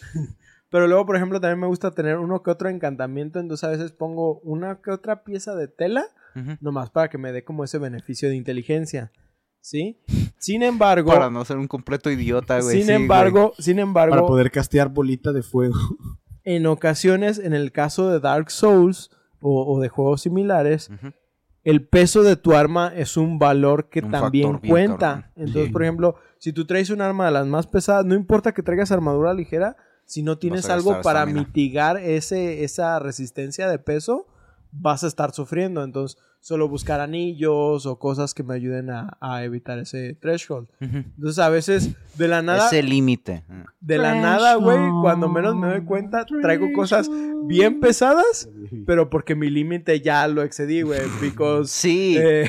[0.77, 3.93] Pero luego, por ejemplo, también me gusta tener uno que otro encantamiento, entonces a veces
[3.93, 6.05] pongo una que otra pieza de tela,
[6.61, 9.11] nomás para que me dé como ese beneficio de inteligencia.
[9.59, 9.99] ¿sí?
[10.37, 12.75] Sin embargo, Para no ser un completo idiota, güey.
[12.77, 13.01] sin sí, güey.
[13.01, 15.73] embargo, sin Para embargo, poder castear bolita de fuego.
[16.43, 19.09] en ocasiones, en el caso de Dark Souls
[19.41, 20.91] o, o de juegos similares,
[21.63, 25.31] el peso de tu arma es un valor que Un también bien cuenta.
[25.35, 28.61] Entonces, por ejemplo, si tú traes un arma de las más pesadas, no importa que
[28.61, 29.75] traigas armadura ligera,
[30.07, 34.25] si no tienes algo para mitigar ese, esa resistencia de peso,
[34.71, 35.83] vas a estar sufriendo.
[35.83, 36.17] Entonces,
[36.47, 40.69] solo buscar anillos o cosas que me ayuden a, a evitar ese threshold.
[40.79, 43.43] Entonces, a veces, de la nada, Ese límite.
[43.81, 47.09] De la nada, güey, cuando menos me doy cuenta, traigo cosas
[47.47, 48.49] bien pesadas,
[48.85, 51.01] pero porque mi límite ya lo excedí, güey.
[51.21, 51.69] Because.
[51.69, 52.15] Sí.
[52.17, 52.47] eh,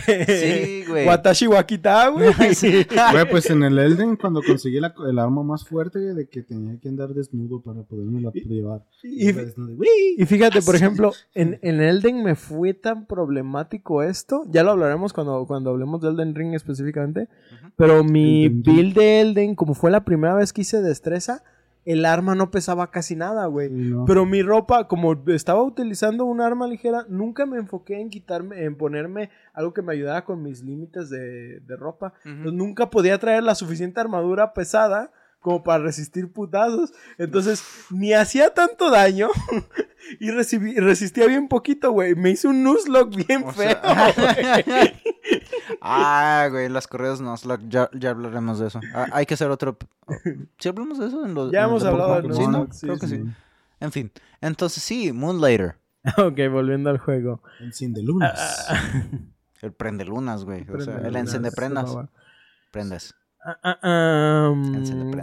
[0.85, 1.05] Sí, güey.
[1.05, 2.29] Watashi Wakita, güey.
[3.13, 6.79] Güey, pues en el Elden, cuando conseguí la- el arma más fuerte de que tenía
[6.81, 8.85] que andar desnudo para poderme la llevar.
[9.03, 14.45] Y fíjate, por ejemplo, en, en Elden me fue tan problemático esto.
[14.49, 17.29] Ya lo hablaremos cuando, cuando hablemos de Elden Ring específicamente.
[17.77, 21.43] Pero mi Elden build de Elden, como fue la primera vez que hice destreza,
[21.85, 23.71] el arma no pesaba casi nada, güey.
[23.71, 24.05] No.
[24.05, 28.77] Pero mi ropa, como estaba utilizando un arma ligera, nunca me enfoqué en quitarme, en
[28.77, 32.13] ponerme algo que me ayudara con mis límites de, de ropa.
[32.25, 35.11] Entonces, nunca podía traer la suficiente armadura pesada
[35.41, 36.93] como para resistir putazos.
[37.19, 39.29] Entonces, ni hacía tanto daño
[40.21, 42.15] y recibí- resistía bien poquito, güey.
[42.15, 43.71] Me hice un Nuzlocke bien O feo.
[43.71, 44.95] sea- güey.
[45.81, 47.35] Ah, güey, las correas no,
[47.69, 48.81] ya, ya hablaremos de eso.
[48.95, 49.77] Ah, hay que hacer otro.
[50.59, 51.25] ¿Sí hablamos de eso?
[51.25, 52.35] En los, Ya en hemos los hablado de ¿no?
[52.35, 53.17] Nuzlocke, sí, Creo que sí.
[53.17, 53.25] sí.
[53.81, 54.13] En fin.
[54.41, 55.77] Entonces, sí, Moonlighter.
[56.17, 57.43] ok, volviendo al juego.
[57.61, 58.67] Enciende lunas.
[59.61, 60.67] El prende lunas, güey.
[60.71, 61.95] O sea, el encende prendas.
[62.71, 63.15] Prendas.
[63.45, 64.55] Ah, ah, ah,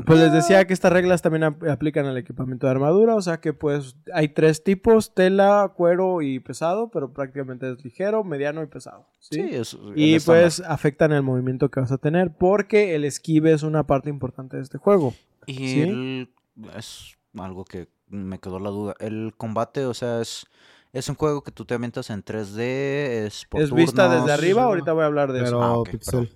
[0.06, 3.40] pues les decía que estas reglas también ap- aplican al equipamiento de armadura, o sea
[3.42, 8.68] que pues hay tres tipos, tela, cuero y pesado, pero prácticamente es ligero, mediano y
[8.68, 9.08] pesado.
[9.20, 9.42] ¿sí?
[9.42, 10.22] Y estándar.
[10.44, 14.58] pues afectan el movimiento que vas a tener porque el esquive es una parte importante
[14.58, 15.14] de este juego.
[15.46, 15.82] Y ¿sí?
[15.82, 16.30] el-
[16.76, 18.96] es algo que me quedó la duda.
[19.00, 20.46] El combate, o sea, es.
[20.94, 24.64] Es un juego que tú te avientas en 3D, es por es vista desde arriba,
[24.64, 25.62] ahorita voy a hablar de Pero eso.
[25.62, 26.28] Ah, pixel.
[26.30, 26.36] Sí.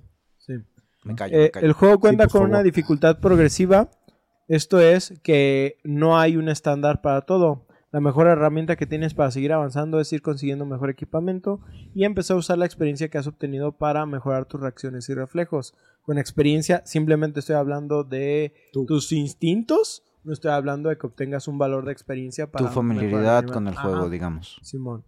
[1.03, 1.65] Me callo, Eh, me callo.
[1.67, 3.89] el juego cuenta con una dificultad progresiva.
[4.47, 7.65] Esto es que no hay un estándar para todo.
[7.91, 11.59] La mejor herramienta que tienes para seguir avanzando es ir consiguiendo mejor equipamiento
[11.95, 15.73] y empezar a usar la experiencia que has obtenido para mejorar tus reacciones y reflejos.
[16.03, 18.85] Con experiencia simplemente estoy hablando de Tú.
[18.85, 23.45] tus instintos, no estoy hablando de que obtengas un valor de experiencia para tu familiaridad
[23.45, 24.09] con el juego, Ajá.
[24.09, 24.59] digamos.
[24.61, 25.03] Simón.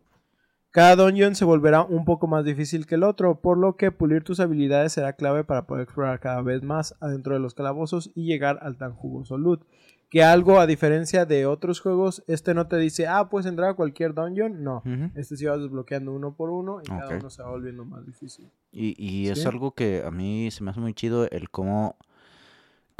[0.71, 4.23] Cada dungeon se volverá un poco más difícil que el otro, por lo que pulir
[4.23, 8.23] tus habilidades será clave para poder explorar cada vez más adentro de los calabozos y
[8.23, 9.65] llegar al tan jugoso loot.
[10.09, 13.73] Que algo, a diferencia de otros juegos, este no te dice, ah, puedes entrar a
[13.73, 14.63] cualquier dungeon.
[14.63, 14.81] No,
[15.15, 18.49] este sí vas desbloqueando uno por uno y cada uno se va volviendo más difícil.
[18.71, 21.97] Y, y es algo que a mí se me hace muy chido el cómo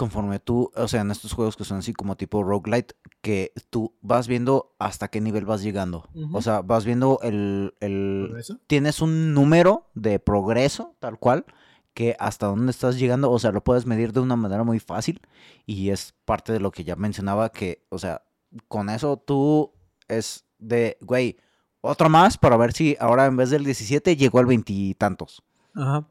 [0.01, 3.93] conforme tú, o sea, en estos juegos que son así como tipo roguelite, que tú
[4.01, 6.09] vas viendo hasta qué nivel vas llegando.
[6.33, 8.33] O sea, vas viendo el, el...
[8.65, 11.45] Tienes un número de progreso, tal cual,
[11.93, 15.21] que hasta dónde estás llegando, o sea, lo puedes medir de una manera muy fácil
[15.67, 18.23] y es parte de lo que ya mencionaba que, o sea,
[18.67, 19.71] con eso tú
[20.07, 21.37] es de, güey,
[21.81, 25.43] otro más para ver si ahora en vez del 17 llegó al veintitantos.
[25.75, 26.07] Ajá,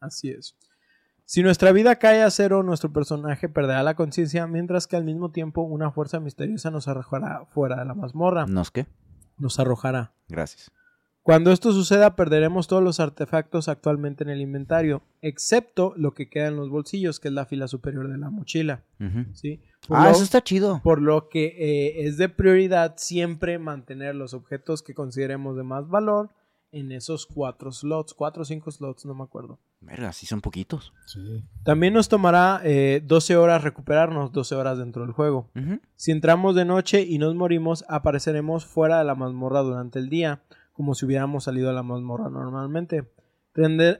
[0.00, 0.56] así es.
[1.28, 5.32] Si nuestra vida cae a cero, nuestro personaje perderá la conciencia, mientras que al mismo
[5.32, 8.46] tiempo una fuerza misteriosa nos arrojará fuera de la mazmorra.
[8.46, 8.86] ¿No es qué?
[9.36, 10.12] Nos arrojará.
[10.28, 10.70] Gracias.
[11.24, 16.46] Cuando esto suceda, perderemos todos los artefactos actualmente en el inventario, excepto lo que queda
[16.46, 18.84] en los bolsillos, que es la fila superior de la mochila.
[19.32, 19.60] ¿sí?
[19.88, 20.80] Por, Ah, lo, eso está chido.
[20.84, 25.88] por lo que eh, es de prioridad siempre mantener los objetos que consideremos de más
[25.88, 26.30] valor
[26.70, 29.58] en esos cuatro slots, cuatro o cinco slots, no me acuerdo.
[29.86, 30.92] Verga, sí son poquitos.
[31.06, 31.44] Sí.
[31.62, 35.48] También nos tomará eh, 12 horas recuperarnos, 12 horas dentro del juego.
[35.94, 40.42] Si entramos de noche y nos morimos, apareceremos fuera de la mazmorra durante el día,
[40.72, 43.04] como si hubiéramos salido a la mazmorra normalmente.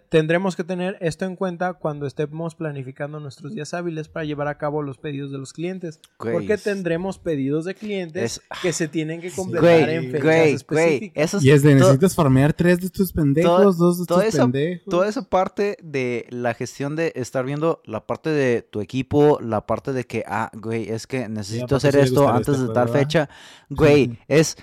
[0.09, 4.59] Tendremos que tener esto en cuenta cuando estemos planificando nuestros días hábiles para llevar a
[4.59, 5.99] cabo los pedidos de los clientes.
[6.19, 10.53] Güey, porque tendremos pedidos de clientes es- que se tienen que completar en fechas güey,
[10.53, 11.25] específicas.
[11.25, 14.43] Eso es Y es de necesitas farmear tres de estos pendejos, dos de estos esa-
[14.45, 14.85] pendejos.
[14.91, 19.67] Toda esa parte de la gestión de estar viendo la parte de tu equipo, la
[19.67, 22.75] parte de que, ah, güey, es que necesito ¿para qué hacer esto antes este de
[22.75, 23.29] tal fecha,
[23.71, 24.57] güey, es...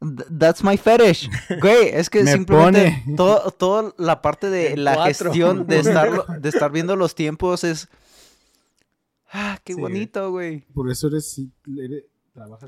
[0.00, 1.28] th- That's my fetish.
[1.60, 3.16] Güey, es que Me simplemente pone.
[3.16, 5.30] todo, toda la parte de la cuatro.
[5.30, 7.88] gestión de estar, de estar viendo los tiempos es...
[9.32, 9.80] Ah, qué Sí.
[9.80, 10.60] bonito, güey.
[10.72, 11.38] Por eso eres...
[11.66, 12.04] eres-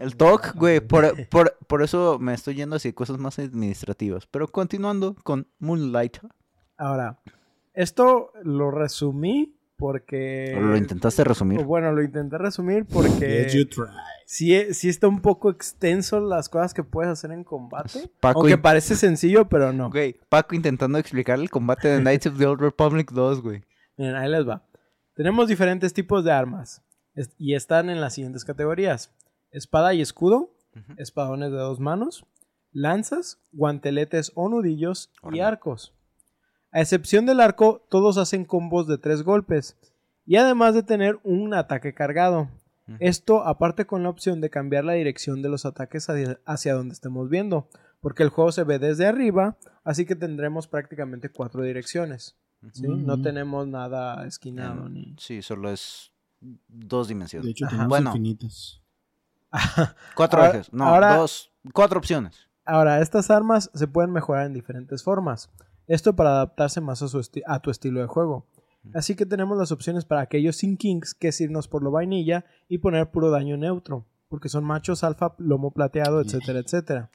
[0.01, 4.27] El trabajas, güey, por, por, por eso me estoy yendo hacia cosas más administrativas.
[4.27, 6.19] Pero continuando con Moonlight.
[6.77, 7.21] Ahora,
[7.75, 10.55] esto lo resumí porque...
[10.57, 11.63] ¿O ¿Lo intentaste resumir?
[11.65, 13.85] Bueno, lo intenté resumir Did porque you try?
[14.27, 18.11] sí, sí está un poco extenso las cosas que puedes hacer en combate.
[18.21, 19.89] Paco Aunque y- parece sencillo, pero no.
[19.91, 23.65] Güey, Paco intentando explicar el combate de Knights of the Old Republic 2, güey.
[23.97, 24.67] Miren, ahí les va.
[25.15, 26.83] Tenemos diferentes tipos de armas
[27.39, 29.15] y están en las siguientes categorías.
[29.51, 30.55] Espada y escudo,
[30.99, 32.27] espadones de dos manos,
[32.71, 35.95] lanzas, guanteletes o nudillos y arcos.
[36.71, 39.77] A excepción del arco, todos hacen combos de tres golpes
[40.27, 42.49] y además de tener un ataque cargado.
[43.01, 46.95] Esto aparte con la opción de cambiar la dirección de los ataques hacia, hacia donde
[46.95, 47.69] estemos viendo,
[48.01, 52.37] porque el juego se ve desde arriba, así que tendremos prácticamente cuatro direcciones.
[52.73, 52.87] ¿sí?
[52.89, 55.15] No tenemos nada esquinado ni...
[55.19, 57.45] Sí, solo es dos dimensiones.
[57.45, 58.09] De hecho, tenemos Bueno.
[58.11, 58.81] infinitas.
[60.15, 60.73] Cuatro Ahora- ejes.
[60.73, 61.51] No, ahora- dos.
[61.75, 62.49] Cuatro opciones.
[62.65, 65.51] Ahora, estas armas se pueden mejorar en diferentes formas.
[65.89, 68.47] Esto para adaptarse más a, su a tu estilo de juego.
[68.95, 72.45] Así que tenemos las opciones para aquellos sin kings, que es irnos por lo vainilla
[72.69, 77.11] y poner puro daño neutro, porque son machos alfa, lomo plateado, etcétera, etcétera.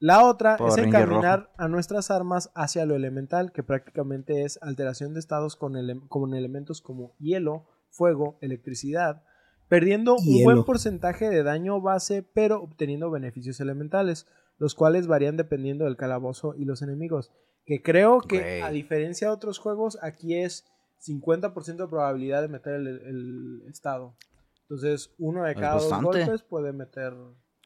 [0.00, 5.12] La otra Power es encaminar a nuestras armas hacia lo elemental, que prácticamente es alteración
[5.14, 9.22] de estados con, ele- con elementos como hielo, fuego, electricidad,
[9.68, 14.26] perdiendo un buen porcentaje de daño base, pero obteniendo beneficios elementales,
[14.58, 17.32] los cuales varían dependiendo del calabozo y los enemigos.
[17.68, 20.64] Que creo que, a diferencia de otros juegos, aquí es
[21.06, 24.16] 50% de probabilidad de meter el, el estado.
[24.62, 27.14] Entonces, uno de cada dos golpes puede meter.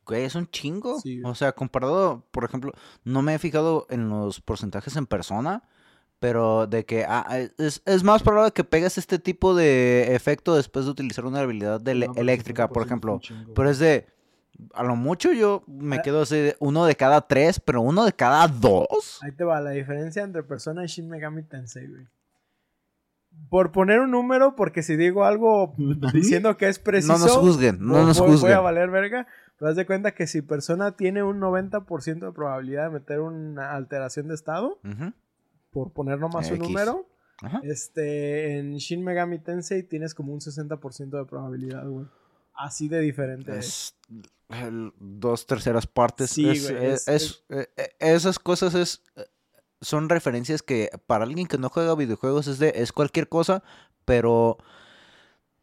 [0.05, 0.99] Güey, es un chingo.
[0.99, 1.23] Sí.
[1.25, 2.73] O sea, comparado, por ejemplo,
[3.05, 5.63] no me he fijado en los porcentajes en persona,
[6.19, 7.27] pero de que ah,
[7.59, 11.81] es, es más probable que pegues este tipo de efecto después de utilizar una habilidad
[11.81, 13.21] de No, eléctrica, 50% por ejemplo.
[13.55, 14.07] Pero es de,
[14.75, 16.03] a lo mucho yo me Ah.
[16.03, 19.19] quedo así, de uno de cada tres, pero uno de cada dos.
[19.23, 22.07] Ahí te va la diferencia entre Persona y Shin Megami Tensei, güey.
[23.49, 25.75] Por poner un número, porque si digo algo
[26.13, 27.15] diciendo que es preciso.
[27.15, 28.63] No nos juzguen, no voy- nos voy- Voy a juzguen.
[28.63, 29.27] valer verga.
[29.59, 33.73] Pero haz de cuenta que si persona tiene un 90% de probabilidad de meter una
[33.75, 34.79] alteración de estado,
[35.71, 37.07] por poner nomás un número,
[37.43, 37.61] ajá.
[37.63, 42.07] este, en Shin Megami Tensei tienes como un 60% de probabilidad, güey.
[42.55, 43.57] Así de diferente.
[43.57, 43.95] es.
[44.49, 46.31] El- dos terceras partes.
[46.31, 49.25] Sí, es- güey, es- es- es- eh, eh, esas cosas es eh,
[49.81, 53.63] son referencias que para alguien que no juega videojuegos es de es cualquier cosa,
[54.05, 54.59] pero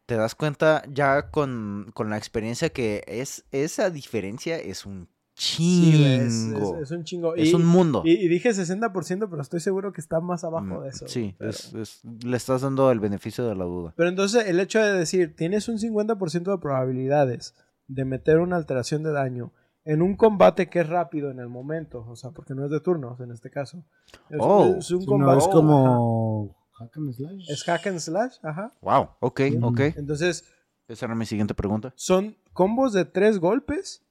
[0.06, 6.04] te das cuenta ya con, con la experiencia que es esa diferencia es un chingo.
[6.04, 7.34] es- es un chingo.
[7.36, 8.02] Es Y- un mundo.
[8.04, 11.08] Y, y dije 60%, pero estoy seguro que está más abajo Mm, de eso.
[11.08, 11.56] Sí, pero-
[12.24, 13.94] le estás dando el beneficio de la duda.
[13.96, 17.54] Pero entonces el hecho de decir, tienes un 50% de probabilidades
[17.92, 19.52] de meter una alteración de daño
[19.84, 22.80] en un combate que es rápido en el momento, o sea, porque no es de
[22.80, 23.84] turnos en este caso.
[24.28, 24.76] Es, Oh.
[24.78, 25.32] es un combate.
[25.32, 25.52] no, es ajá.
[25.54, 27.50] como hack and slash.
[27.50, 28.74] Es hack and slash, ajá.
[28.82, 29.64] Wow, ok, Mm.
[29.64, 29.80] ok.
[29.96, 30.44] Entonces,
[30.86, 31.92] Esa era mi siguiente pregunta.
[31.96, 34.04] son combos de tres golpes.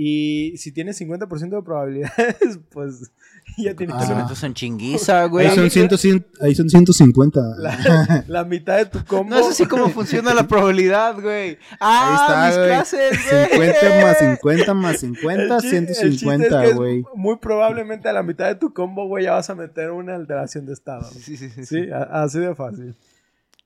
[0.00, 3.10] Y si tienes 50% de probabilidades, pues
[3.56, 4.26] ya tienes Ah.
[4.30, 5.48] Una- en chinguiza, güey.
[5.48, 7.40] Ahí son, 100, 100 ahí son 150.
[7.58, 9.30] la, la mitad de tu combo.
[9.34, 11.58] No es así como funciona la probabilidad, güey.
[11.80, 12.68] Ah, Ahí mis está, güey.
[12.68, 13.72] clases, güey.
[13.72, 17.04] 50 más 50 más El 50, chi- el chiste es 150, que es güey.
[17.16, 20.64] Muy probablemente a la mitad de tu combo, güey, ya vas a meter una alteración
[20.64, 21.10] de estado.
[21.10, 21.66] Sí, sí, sí.
[21.66, 22.94] Sí, a- así de fácil.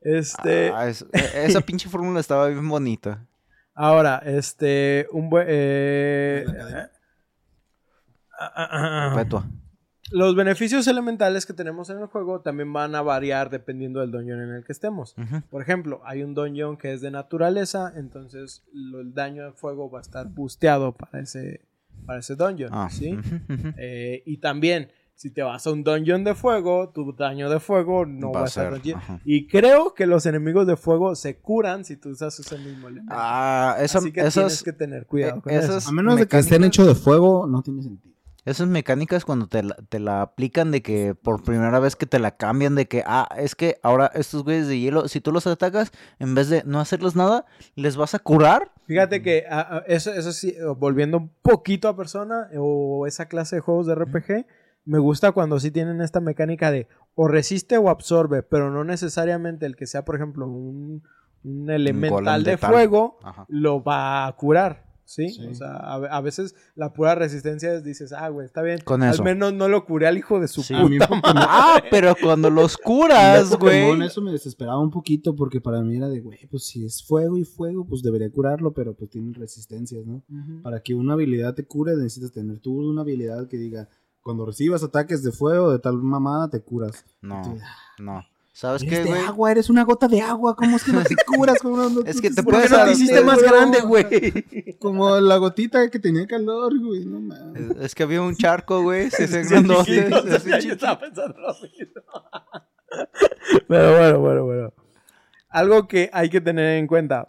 [0.00, 3.22] Este, Ah, es- e- esa pinche fórmula estaba bien bonita.
[3.74, 5.46] Ahora, este, un buen...
[5.48, 6.44] eh,
[8.38, 9.12] ah, ah, ah.
[9.14, 9.46] Perpetua.
[10.10, 14.42] Los beneficios elementales que tenemos en el juego también van a variar dependiendo del dungeon
[14.42, 15.14] en el que estemos.
[15.48, 19.90] Por ejemplo, hay un dungeon que es de naturaleza, entonces lo- el daño de fuego
[19.90, 21.62] va a estar boosteado para ese,
[22.04, 23.18] para ese dungeon, Ah, ¿sí?
[23.78, 28.04] Eh, y también, si te vas a un dungeon de fuego, tu daño de fuego
[28.06, 28.80] no va, a ser.
[29.24, 33.12] Y creo que los enemigos de fuego se curan si tú usas ese mismo elemento.
[33.16, 35.88] Ah, esa- Así que esas, tienes que tener cuidado con esas- eso.
[35.90, 38.12] A menos de que estén hechos de fuego, no tiene sentido.
[38.44, 42.18] esas mecánicas cuando te la, te la aplican de que por primera vez que te
[42.18, 45.46] la cambian de que, ah, es que ahora estos güeyes de hielo, si tú los
[45.46, 47.44] atacas, en vez de no hacerles nada,
[47.76, 48.72] les vas a curar.
[48.88, 53.54] Fíjate que ah, ah, eso, eso sí, volviendo un poquito a persona o esa clase
[53.54, 54.44] de juegos de RPG,
[54.84, 59.66] me gusta cuando sí tienen esta mecánica de o resiste o absorbe, pero no necesariamente
[59.66, 61.02] el que sea, por ejemplo, un,
[61.44, 63.44] un elemental de fuego Ajá.
[63.48, 64.90] lo va a curar.
[65.04, 65.28] ¿Sí?
[65.28, 65.44] Sí.
[65.46, 68.78] O sea, a, ve- a veces la pura resistencia es, dices, ah, güey, está bien.
[68.82, 69.22] Con Al eso.
[69.22, 70.74] menos no lo curé al hijo de su Sí.
[70.74, 71.20] Puta madre.
[71.48, 74.00] Ah, pero cuando los curas, güey.
[74.00, 77.36] Eso me desesperaba un poquito porque para mí era de, güey, pues si es fuego
[77.36, 80.22] y fuego, pues debería curarlo, pero pues tienen resistencias, ¿no?
[80.62, 83.88] Para que una habilidad te cure necesitas tener tú una habilidad que diga,
[84.22, 87.04] cuando recibas ataques de fuego de tal mamada te curas.
[87.20, 87.42] No,
[87.98, 88.24] no.
[88.54, 89.20] ¿Sabes Eres qué, güey?
[89.22, 90.54] agua, eres una gota de agua.
[90.54, 91.58] ¿Cómo es que no te curas?
[91.62, 94.76] ¿Cómo no- no- Es que te ¿por qué puedes no te hiciste más grande, güey?
[94.78, 97.06] Como la gotita que tenía calor, güey.
[97.06, 97.70] No mames.
[97.70, 99.10] Es- Es que había un charco, güey.
[99.10, 102.02] Se grandote, se hacía Yo estaba pensando lo mismo.
[103.68, 104.74] Pero bueno, bueno, bueno.
[105.48, 107.28] Algo que hay que tener en cuenta.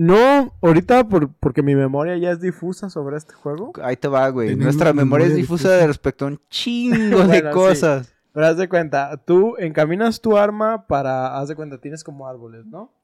[0.00, 3.72] No, ahorita por- porque mi memoria ya es difusa sobre este juego.
[3.82, 4.54] Ahí te va, güey.
[4.54, 5.76] Nuestra memoria es memoria difusa difusa.
[5.80, 7.44] de respecto a un chingo de sí.
[7.52, 8.14] cosas.
[8.32, 12.64] Pero haz de cuenta, tú encaminas tu arma para, haz de cuenta, tienes como árboles,
[12.66, 12.94] ¿no?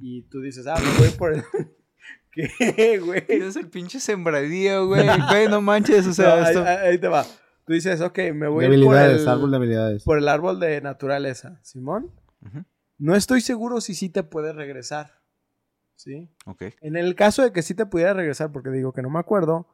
[0.00, 1.42] Y tú dices, ah, me voy por el...
[2.30, 3.24] ¿Qué, güey?
[3.28, 5.04] Es el pinche sembradío, güey.
[5.30, 6.60] Güey, no manches, o sea, No, esto...
[6.64, 7.24] ahí- ahí te va.
[7.66, 10.04] Tú dices, ok, me voy por el, árbol de habilidades.
[10.04, 12.12] por el árbol de naturaleza, Simón.
[12.98, 15.23] No estoy seguro si sí te puedes regresar.
[15.96, 16.28] ¿Sí?
[16.46, 16.62] Ok.
[16.80, 19.68] En el caso de que sí te pudiera regresar, porque digo que no me acuerdo,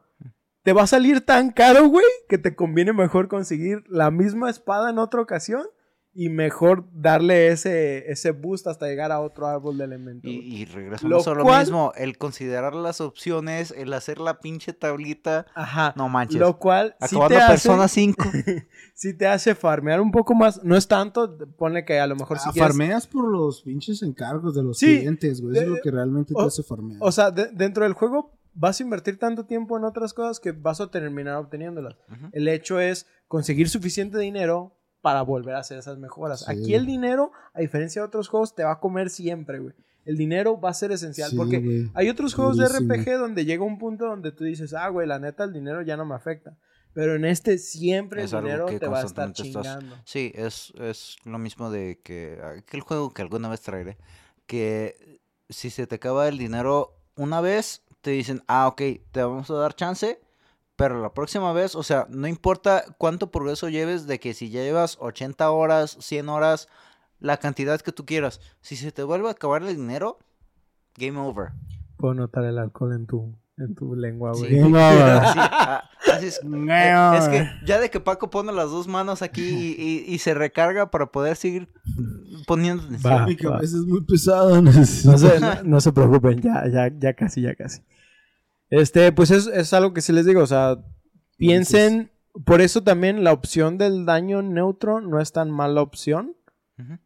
[0.63, 4.89] te va a salir tan caro, güey, que te conviene mejor conseguir la misma espada
[4.89, 5.65] en otra ocasión
[6.13, 10.27] y mejor darle ese, ese boost hasta llegar a otro árbol de elemento.
[10.27, 11.93] Y, y regresamos Lo a lo cual- mismo.
[11.95, 15.45] El considerar las opciones, el hacer la pinche tablita.
[15.55, 15.93] Ajá.
[15.95, 16.39] No manches.
[16.39, 18.25] Lo cual Acabando te, hace, Persona 5.
[18.93, 20.63] sí te hace farmear un poco más.
[20.63, 22.69] No es tanto, ponle que a lo mejor si Ah, quieres...
[22.75, 25.53] farmeas por los pinches encargos de los Sí, clientes, güey.
[25.55, 26.99] Eso es lo que realmente o- te hace farmear.
[27.01, 30.51] O sea, de- dentro del juego vas a invertir tanto tiempo en otras cosas que
[30.51, 31.95] vas a terminar obteniéndolas.
[32.11, 32.27] Ujú.
[32.33, 36.41] El hecho es conseguir suficiente dinero para volver a hacer esas mejoras.
[36.41, 36.45] Sí.
[36.51, 39.73] Aquí el dinero, a diferencia de otros juegos, te va a comer siempre, güey.
[40.05, 41.91] El dinero va a ser esencial Sí, porque güey.
[41.93, 42.67] hay otros juegos de.
[42.67, 45.95] RPG donde llega un punto donde tú dices, ah, güey, la neta, el dinero ya
[45.97, 46.57] no me afecta.
[46.93, 49.95] Pero en este siempre Es el dinero que te va a estar estás- chingando.
[50.03, 53.97] Sí, es, es lo mismo de que aquel juego que alguna vez traeré,
[54.45, 58.81] que si se te acaba el dinero una vez, te dicen, ah, ok,
[59.11, 60.19] te vamos a dar chance,
[60.75, 64.61] pero la próxima vez, o sea, no importa cuánto progreso lleves, de que si ya
[64.61, 66.67] llevas 80 horas, 100 horas,
[67.19, 70.17] la cantidad que tú quieras, si se te vuelve a acabar el dinero,
[70.97, 71.49] game over.
[71.97, 74.39] Puedo notar el alcohol en tu, en tu lengua, Sí.
[74.41, 74.55] güey.
[74.59, 75.03] Game over.
[75.11, 76.41] Así, ah, así es.
[76.73, 80.17] Eh, es que ya de que Paco pone las dos manos aquí y, y- y
[80.17, 81.69] se recarga para poder seguir
[82.47, 82.83] poniendo.
[83.05, 83.27] Va.
[83.27, 84.59] Mi cabeza es muy pesada.
[84.61, 87.81] necesito- No se, no, no se preocupen, ya, ya, ya casi, ya casi.
[88.71, 90.83] Este, pues es, es algo que sí les digo, o sea,
[91.37, 92.09] piensen,
[92.45, 96.35] por eso también la opción del daño neutro no es tan mala opción,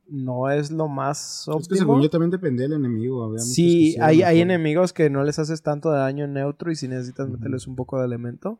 [0.07, 2.03] no es lo más Es que según óptimo.
[2.03, 3.25] yo también depende del enemigo.
[3.25, 6.87] había Sí, hay, hay enemigos que no les haces tanto de daño neutro y si
[6.87, 8.57] necesitas meterles un poco de elemento.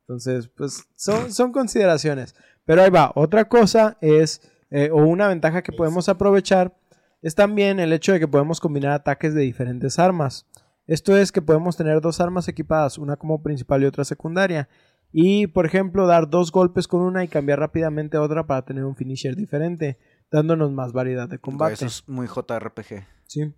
[0.00, 2.34] Entonces, pues son, son consideraciones.
[2.66, 6.76] Pero ahí va, otra cosa es, eh, o una ventaja que podemos aprovechar,
[7.22, 10.46] es también el hecho de que podemos combinar ataques de diferentes armas.
[10.88, 14.70] Esto es que podemos tener dos armas equipadas, una como principal y otra secundaria.
[15.12, 18.84] Y, por ejemplo, dar dos golpes con una y cambiar rápidamente a otra para tener
[18.84, 19.98] un finisher diferente,
[20.30, 21.74] dándonos más variedad de combate.
[21.74, 23.06] Eso es muy JRPG.
[23.26, 23.54] Sí.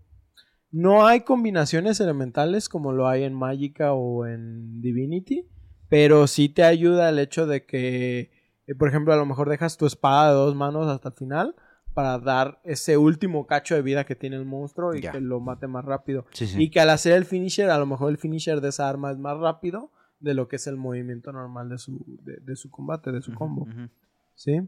[0.72, 5.48] No hay combinaciones elementales como lo hay en Magica o en Divinity,
[5.88, 8.32] pero sí te ayuda el hecho de que,
[8.66, 11.54] eh, por ejemplo, a lo mejor dejas tu espada de dos manos hasta el final
[11.94, 15.66] para dar ese último cacho de vida que tiene el monstruo y que lo mate
[15.66, 16.24] más rápido.
[16.32, 16.62] Sí, sí.
[16.62, 19.18] Y que al hacer el finisher, a lo mejor el finisher de esa arma es
[19.18, 23.10] más rápido de lo que es el movimiento normal de su, de, de su combate,
[23.10, 23.66] de su combo.
[24.34, 24.60] ¿sí?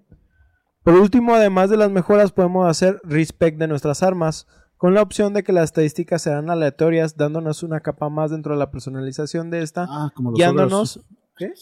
[0.83, 4.47] Por último, además de las mejoras, podemos hacer respec de nuestras armas,
[4.77, 8.59] con la opción de que las estadísticas serán aleatorias, dándonos una capa más dentro de
[8.59, 11.01] la personalización de esta, Ah, como los guiándonos.
[11.37, 11.53] ¿qué?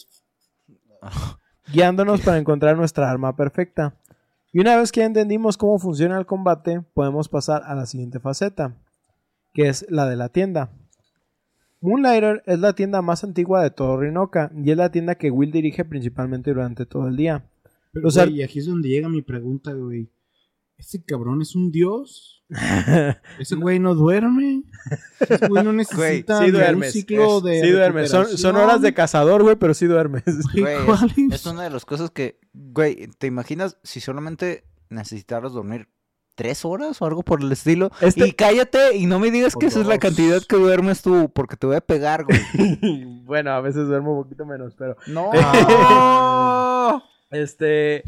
[1.72, 3.94] guiándonos para encontrar nuestra arma perfecta.
[4.52, 8.76] Y una vez que entendimos cómo funciona el combate, podemos pasar a la siguiente faceta,
[9.52, 10.72] que es la de la tienda.
[11.80, 15.50] Moonlighter es la tienda más antigua de todo Rinoka y es la tienda que Will
[15.50, 17.48] dirige principalmente durante todo el día.
[17.92, 20.10] Pero, ar- güey, y aquí es donde llega mi pregunta, güey.
[20.76, 22.39] ¿Este cabrón es un dios?
[23.38, 24.62] ¿Ese güey no duerme?
[25.20, 26.88] ¿Ese güey no necesita sí duermes.
[26.88, 28.10] un ciclo Es- de Sí duermes.
[28.10, 30.24] Son, horas de cazador, güey, pero sí duermes.
[30.52, 31.46] Güey, Güey, ¿cuál es, es?
[31.46, 35.88] una de las cosas que, güey, ¿te imaginas si solamente necesitaras dormir
[36.34, 37.90] tres horas o algo por el estilo?
[38.00, 41.30] Este- Y cállate y no me digas que esa es la cantidad que duermes tú,
[41.32, 42.40] porque te voy a pegar, güey.
[43.24, 45.30] bueno, a veces duermo un poquito menos, pero No.
[47.30, 48.02] este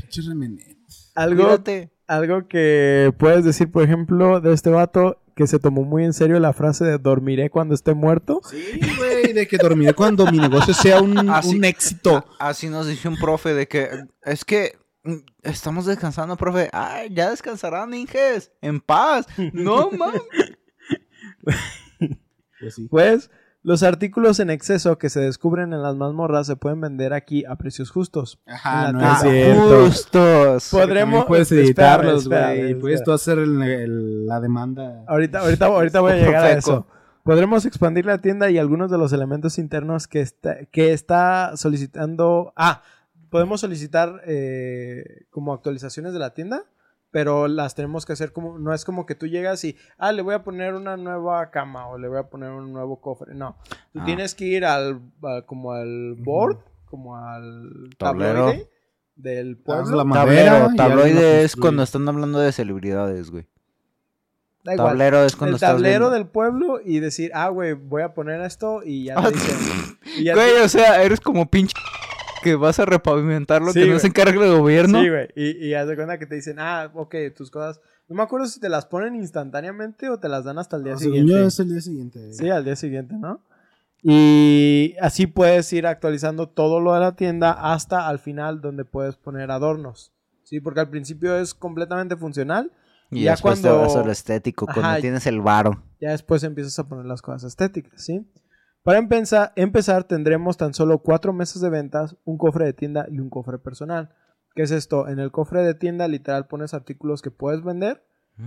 [1.15, 1.92] algo Cuídate.
[2.13, 6.39] Algo que puedes decir, por ejemplo, de este vato que se tomó muy en serio
[6.41, 8.41] la frase de dormiré cuando esté muerto.
[8.49, 12.25] Sí, güey, de que dormiré cuando mi negocio sea un, éxito.
[12.39, 13.89] Así nos dice un profe de que
[14.25, 16.69] es que mm, estamos descansando, profe.
[16.73, 18.53] Ay, ya descansarán, Inges.
[18.61, 19.27] En paz.
[19.53, 20.15] No, man.
[22.61, 22.87] Pues sí.
[22.89, 23.29] Pues
[23.65, 27.55] Los artículos en exceso que se descubren en las mazmorras se pueden vender aquí a
[27.57, 28.41] precios justos.
[28.47, 29.85] Ajá, no es cierto.
[29.87, 30.69] Justos.
[30.71, 32.75] Podremos puedes editarlos, güey.
[32.75, 35.05] Puedes tú hacer el- el- la demanda.
[35.07, 36.87] Ahorita, ahorita, ahorita voy a llegar a eso.
[37.23, 42.53] Podremos expandir la tienda y algunos de los elementos internos que está, que está solicitando.
[42.57, 42.83] Ah,
[43.31, 46.65] podemos solicitar eh, como actualizaciones de la tienda,
[47.13, 48.59] pero las tenemos que hacer como.
[48.59, 49.77] No es como que tú llegas y.
[49.99, 53.01] Ah, le voy a poner una nueva cama o le voy a poner un nuevo
[53.01, 53.35] cofre.
[53.35, 53.57] No.
[53.93, 54.05] Tú Ah.
[54.05, 55.01] tienes que ir al.
[55.23, 58.47] a- como al board, como al Tablero.
[58.47, 58.69] tabloide
[59.15, 59.97] del pueblo.
[59.97, 60.75] la madera Tablero.
[60.77, 63.47] Tabloide es cuando están hablando de celebridades, güey.
[64.65, 64.89] Da igual.
[64.91, 68.81] Tablero es cuando el tablero del pueblo y decir, ah, güey, voy a poner esto
[68.85, 69.59] y ya te dicen.
[70.19, 71.75] y ya Güey, te- o sea, eres como pinche
[72.43, 75.01] que vas a repavimentar lo Sí, que no se encarga el gobierno.
[75.01, 75.29] Sí, güey.
[75.37, 77.81] Y, y haz de cuenta que te dicen, ah, ok, tus cosas.
[78.09, 80.93] No me acuerdo si te las ponen instantáneamente o te las dan hasta el día
[80.95, 81.33] No, según siguiente.
[81.41, 82.33] yo es el día siguiente.
[82.35, 83.41] Sí, al día siguiente, ¿no?
[84.03, 89.17] Y así puedes ir actualizando todo lo de la tienda hasta al final donde puedes
[89.17, 90.13] poner adornos.
[90.43, 92.73] Sí, porque al principio es completamente funcional.
[93.11, 95.01] Y Ya después cuando- te vas a lo estético, cuando Ajá.
[95.01, 95.83] tienes el varo.
[96.01, 98.27] Ya después empiezas a poner las cosas estéticas, ¿sí?
[98.83, 103.21] Para empezar, empezar tendremos tan solo cuatro meses de ventas, un cofre de tienda y
[103.21, 104.11] un cofre personal.
[104.55, 105.09] ¿Qué es esto?
[105.09, 108.05] En el cofre de tienda literal pones artículos que puedes vender.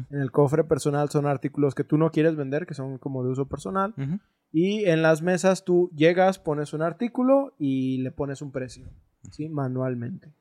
[0.10, 3.30] En el cofre personal son artículos que tú no quieres vender, que son como de
[3.30, 3.94] uso personal.
[4.52, 8.90] Y en las mesas tú llegas, pones un artículo y le pones un precio,
[9.32, 9.48] ¿sí?
[9.48, 10.34] Manualmente.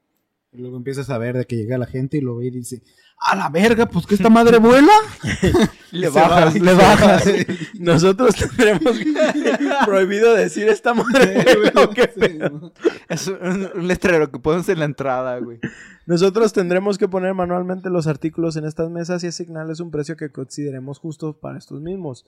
[0.54, 2.80] Y luego empiezas a ver de que llega la gente y lo ve y dice,
[3.18, 3.86] ¡a la verga!
[3.86, 4.92] Pues que esta madre vuela.
[5.90, 7.24] Le bajas, le bajas.
[7.78, 8.98] Nosotros tendremos
[9.86, 11.44] prohibido decir esta madre.
[11.76, 12.72] ¿o qué pedo?
[13.08, 15.60] Es un, un letrero que pones en la entrada, güey.
[16.06, 20.30] Nosotros tendremos que poner manualmente los artículos en estas mesas y asignarles un precio que
[20.30, 22.26] consideremos justo para estos mismos.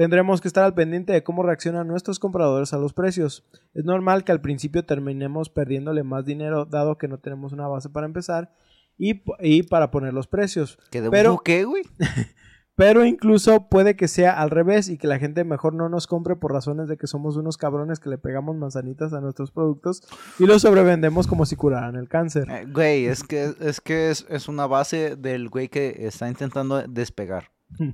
[0.00, 3.44] Tendremos que estar al pendiente de cómo reaccionan nuestros compradores a los precios.
[3.74, 7.90] Es normal que al principio terminemos perdiéndole más dinero dado que no tenemos una base
[7.90, 8.50] para empezar
[8.96, 10.78] y, y para poner los precios.
[10.90, 11.82] ¿Que de Pero- qué, güey?
[12.76, 16.34] Pero incluso puede que sea al revés y que la gente mejor no nos compre
[16.36, 20.02] por razones de que somos unos cabrones que le pegamos manzanitas a nuestros productos
[20.38, 22.48] y los sobrevendemos como si curaran el cáncer.
[22.50, 26.82] Eh, Güey, es que, es, que es, es una base del güey que está intentando
[26.88, 27.50] despegar.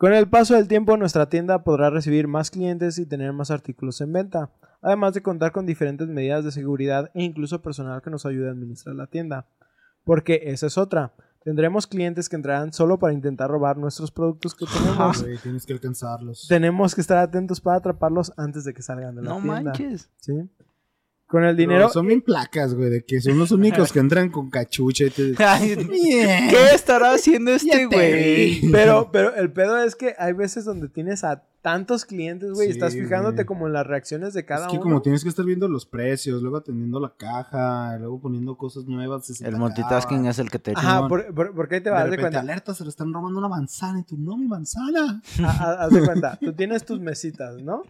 [0.00, 4.00] Con el paso del tiempo, nuestra tienda podrá recibir más clientes y tener más artículos
[4.00, 8.24] en venta, además de contar con diferentes medidas de seguridad e incluso personal que nos
[8.24, 9.46] ayude a administrar la tienda.
[10.04, 11.12] Porque esa es otra.
[11.44, 15.22] Tendremos clientes que entrarán solo para intentar robar nuestros productos que tenemos.
[15.22, 16.46] Güey, tienes que alcanzarlos.
[16.48, 19.62] Tenemos que estar atentos para atraparlos antes de que salgan de la No tienda.
[19.64, 20.08] manches.
[20.16, 20.32] ¿sí?
[21.30, 21.88] Con el Pero dinero.
[21.90, 25.34] son bien placas, güey, de que son los únicos que entran con cachucha y te...
[25.44, 25.76] Ay.
[25.76, 28.60] ¿Qué estará haciendo este güey?
[28.72, 32.70] Pero, pero el pedo es que hay veces donde tienes a tantos clientes, güey, y
[32.72, 33.44] estás fijándote güey.
[33.46, 34.82] como en las reacciones de cada es que uno.
[34.82, 39.26] como tienes que estar viendo los precios, luego atendiendo la caja, luego poniendo cosas nuevas.
[39.26, 42.10] se El multitasking es el que te Ajá, por, por- porque ahí te vas, de
[42.10, 42.40] repente, cuenta.
[42.40, 45.22] alerta, se le están robando una manzana y tú, no, mi manzana.
[45.44, 47.82] a- a- haz de cuenta, tú tienes tus mesitas, ¿no?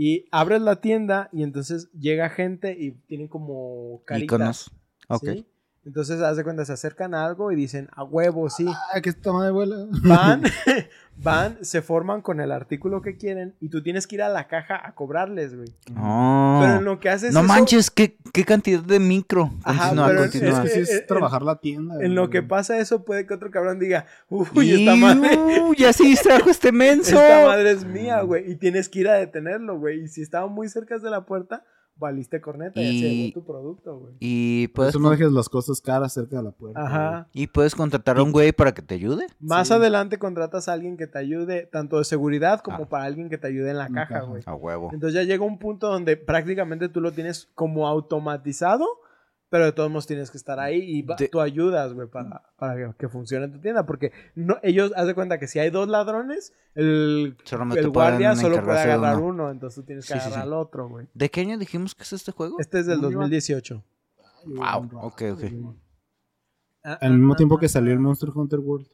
[0.00, 4.24] Y abres la tienda y entonces llega gente y tienen como caritas.
[4.24, 4.70] Iconos.
[5.08, 5.28] Ok.
[5.28, 5.46] ¿sí?
[5.88, 8.66] Entonces, haz de cuenta, se acercan a algo y dicen, a huevo, sí.
[8.94, 9.86] Ah, que esta madre vuela.
[10.04, 10.42] Van,
[11.16, 14.48] van, se forman con el artículo que quieren y tú tienes que ir a la
[14.48, 15.68] caja a cobrarles, güey.
[15.98, 16.58] Oh.
[16.60, 19.50] Pero en lo que haces No eso- manches, ¿qué, qué cantidad de micro.
[19.64, 20.64] Ajá, Continúa, pero es- continúa.
[20.64, 21.94] Es que sí es trabajar la tienda.
[22.04, 22.32] En lo güey.
[22.32, 26.50] que pasa eso, puede que otro cabrón diga, uy, esta madre, Iu, ya se distrajo
[26.50, 27.18] este menso.
[27.18, 28.52] esta madre es mía, güey.
[28.52, 30.02] Y tienes que ir a detenerlo, güey.
[30.02, 31.64] Y si estaba muy cerca de la puerta,
[31.98, 34.14] valiste corneta y, ya se llevó tu producto, güey.
[34.20, 36.80] Y Por puedes, eso no dejes las cosas caras cerca de la puerta.
[36.84, 37.28] Ajá.
[37.32, 39.26] y puedes contratar a un güey para que te ayude.
[39.40, 39.74] Más Sí.
[39.74, 42.88] adelante contratas a alguien que te ayude, tanto de seguridad como Ah.
[42.88, 44.26] para alguien que te ayude en la En caja, caja.
[44.26, 44.42] güey.
[44.46, 44.90] A huevo.
[44.92, 48.86] Entonces ya llega un punto donde prácticamente tú lo tienes como automatizado,
[49.50, 52.42] pero de todos modos tienes que estar ahí y va- De- tú ayudas, güey, para,
[52.56, 53.86] para que, que funcione tu tienda.
[53.86, 57.36] Porque no, ellos, haz de cuenta que si hay dos ladrones, el,
[57.76, 59.26] el guardia solo puede agarrar uno.
[59.44, 59.50] uno.
[59.50, 60.46] entonces tú tienes que Sí, agarrar sí.
[60.46, 61.06] al otro, güey.
[61.14, 62.56] ¿De qué año dijimos que es este juego?
[62.58, 63.82] Este es del No, lleva- 2018.
[64.16, 65.42] Ay, Wow, ok, ok.
[66.84, 67.98] Ah, Al ah, mismo ah, tiempo que salió el.
[67.98, 68.86] Monster Hunter World.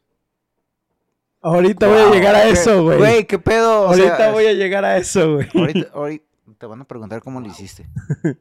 [1.43, 2.97] Ahorita voy a llegar a ¿qué- eso, güey.
[2.99, 3.83] Güey, ¿qué pedo?
[3.83, 5.49] O Ahorita sea, voy a llegar a eso, güey.
[5.55, 6.25] ahorita, ahorita
[6.59, 7.87] te van a preguntar cómo lo hiciste.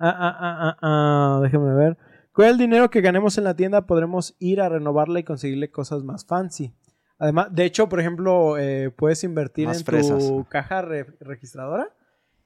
[0.00, 1.96] Ah, ah, ah, ah, ah, déjame ver.
[2.32, 6.02] Con el dinero que ganemos en la tienda podremos ir a renovarla y conseguirle cosas
[6.02, 6.74] más fancy.
[7.18, 10.26] Además, de hecho, por ejemplo, eh, puedes invertir Más en fresas.
[10.26, 11.88] tu caja re- registradora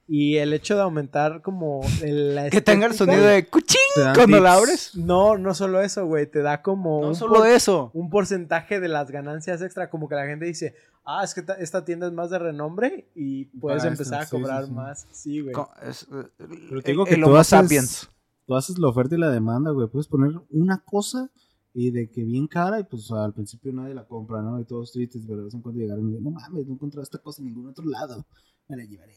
[0.07, 3.79] Y el hecho de aumentar como el- la Que tenga el sonido de cuchín
[4.13, 4.95] cuando la abres.
[4.95, 6.29] No, no solo eso, güey.
[6.29, 7.89] Te da como No un, solo por- eso.
[7.95, 9.89] un porcentaje de las ganancias extra.
[9.89, 10.75] Como que la gente dice,
[11.05, 14.25] ah, es que ta- esta tienda es más de renombre y puedes Para empezar a
[14.29, 14.73] cobrar sí, sí.
[14.75, 15.07] más.
[15.11, 15.55] Sí, güey.
[15.55, 16.27] Eh,
[16.69, 18.09] Pero te digo el que tú haces- sapiens.
[18.45, 19.87] Tú haces la oferta y la demanda, güey.
[19.87, 21.31] Puedes poner una cosa
[21.73, 24.59] y de que bien cara y pues al principio nadie la compra, ¿no?
[24.59, 27.01] Y todos tristes, pero de vez en cuando llegaron y dicen, no mames, no encontré
[27.01, 28.23] esta cosa en ningún otro lado.
[28.67, 29.15] Me la llevaré.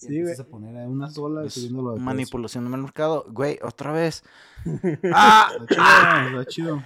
[0.00, 0.48] Sí, empiezas güey.
[0.48, 3.26] a poner a una sola y Es subiéndolo de manipulación del mercado.
[3.28, 4.24] Güey, otra vez.
[5.12, 5.50] ¡Ah!
[5.60, 6.82] Está chido, está chido.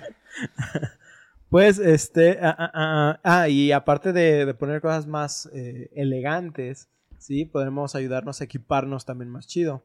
[1.49, 6.89] Pues, este, ah, ah, ah, ah, y aparte de, de poner cosas más eh, elegantes,
[7.19, 7.45] ¿sí?
[7.45, 9.85] Podremos ayudarnos a equiparnos también más chido.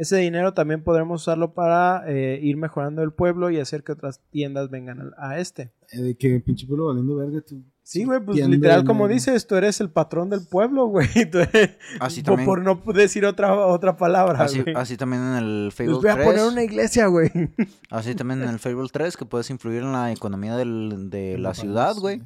[0.00, 4.22] Ese dinero también podremos usarlo para eh, ir mejorando el pueblo y hacer que otras
[4.30, 5.72] tiendas vengan a, este.
[5.92, 7.62] Eh, de que pinche pueblo valiendo verga tú.
[7.90, 11.08] Sí, güey, pues literal como dices, tú eres el patrón del pueblo, güey.
[11.28, 12.46] Tú eres- Así por, también.
[12.46, 14.76] por no decir otra, otra palabra, Así, güey.
[14.76, 16.26] así también en el Les Fable voy a 3.
[16.26, 17.30] poner una iglesia, güey.
[17.90, 21.52] Así también en el Fable 3 que puedes influir en la economía del- de la
[21.52, 22.22] ciudad, güey.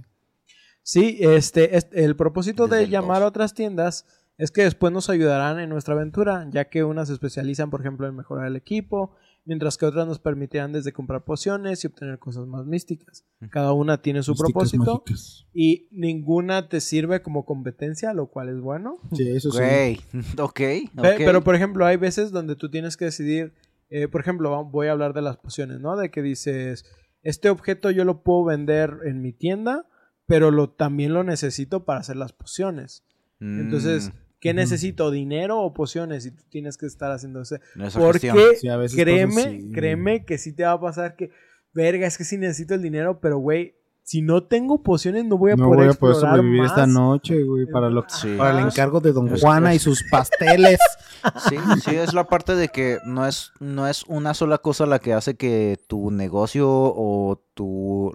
[0.83, 4.05] Sí, este, es- el propósito Desde de el llamar a otras tiendas
[4.37, 8.07] es que después nos ayudarán en nuestra aventura, ya que unas se especializan, por ejemplo,
[8.07, 12.47] en mejorar el equipo, mientras que otras nos permitirán desde comprar pociones y obtener cosas
[12.47, 13.25] más místicas.
[13.51, 15.47] Cada una tiene su Místicas propósito mágicas.
[15.53, 18.99] y ninguna te sirve como competencia, lo cual es bueno.
[19.15, 19.59] Sí, eso sí.
[19.59, 20.01] Güey,
[20.39, 20.55] ok.
[20.57, 21.17] Pe- ok.
[21.19, 23.53] Pero, por ejemplo, hay veces donde tú tienes que decidir,
[23.91, 25.97] eh, por ejemplo, voy a hablar de las pociones, ¿no?
[25.97, 26.85] De que dices,
[27.23, 29.87] este objeto yo lo puedo vender en mi tienda,
[30.27, 33.05] pero lo, también lo necesito para hacer las pociones.
[33.41, 34.11] Entonces,
[34.45, 35.11] ¿qué necesito?
[35.11, 36.27] ¿Dinero o pociones?
[36.27, 37.57] Y tú tienes que estar haciendo eso.
[37.83, 38.39] esa Porque gestión.
[38.61, 39.71] Sí, a veces créeme, así.
[39.73, 41.31] créeme que sí te va a pasar que,
[41.73, 45.53] verga, es que sí necesito el dinero, pero güey, si no tengo pociones no voy
[45.53, 46.71] a no poder voy a poder explorar sobrevivir más.
[46.73, 48.35] esta noche, güey, para, lo, Sí.
[48.37, 50.79] para el encargo de Don Es- Juana y sus pasteles.
[51.49, 54.99] Sí, sí, es la parte de que no es, no es una sola cosa la
[54.99, 58.13] que hace que tu negocio o tu,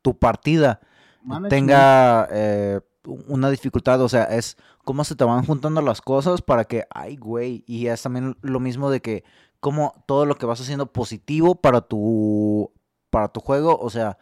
[0.00, 0.78] tu partida
[1.24, 1.50] Management.
[1.50, 4.00] tenga eh, una dificultad.
[4.02, 7.64] O sea, es cómo se te van juntando las cosas para que, ay, güey.
[7.66, 9.24] Y es también lo mismo de que
[9.60, 12.72] como todo lo que vas haciendo positivo para tu,
[13.10, 14.18] para tu juego, o sea,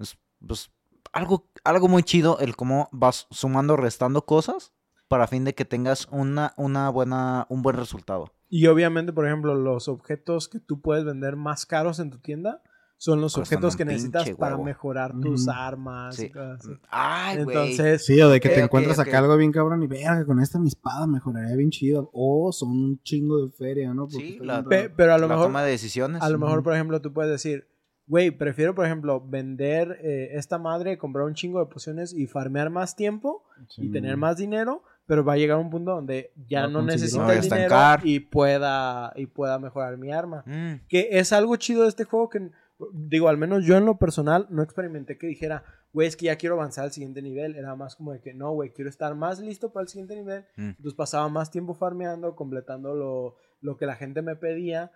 [0.00, 0.70] es, pues,
[1.12, 4.72] algo, algo muy chido el cómo vas sumando, restando cosas
[5.06, 8.32] para fin de que tengas una, una buena, un buen resultado.
[8.48, 12.62] Y obviamente, por ejemplo, los objetos que tú puedes vender más caros en tu tienda
[12.96, 14.64] son los objetos que necesitas pinche para huevo.
[14.64, 16.18] mejorar tus armas.
[16.18, 16.32] y Sí.
[16.88, 17.38] Ay.
[17.38, 19.08] Entonces, Sí, o de que te encuentras ok.
[19.08, 22.10] acá algo bien cabrón y verga, con esta mi espada mejoraría bien chido.
[22.12, 24.06] O son un chingo de feria, ¿no?
[24.08, 26.22] Porque Sí, la- pe- pero a lo la mejor, toma de decisiones.
[26.22, 27.66] a lo mejor, por ejemplo, tú puedes decir,
[28.06, 32.70] güey, prefiero, por ejemplo, vender eh, esta madre, comprar un chingo de pociones y farmear
[32.70, 33.44] más tiempo
[33.76, 33.90] y Sí.
[33.90, 37.24] tener más dinero, pero va a llegar un punto donde ya no conseguir- necesito Me
[37.26, 40.42] voy a el dinero y pueda, y pueda mejorar mi arma.
[40.46, 42.50] Mm, Que es algo chido de este juego que,
[42.92, 46.36] digo, al menos yo en lo personal no experimenté que dijera, güey, es que ya
[46.36, 47.54] quiero avanzar al siguiente nivel.
[47.56, 50.44] Era más como de que, no, güey, quiero estar más listo para el siguiente nivel.
[50.56, 50.68] mm.
[50.70, 54.90] Entonces pasaba más tiempo farmeando, completando lo, lo que la gente me pedía.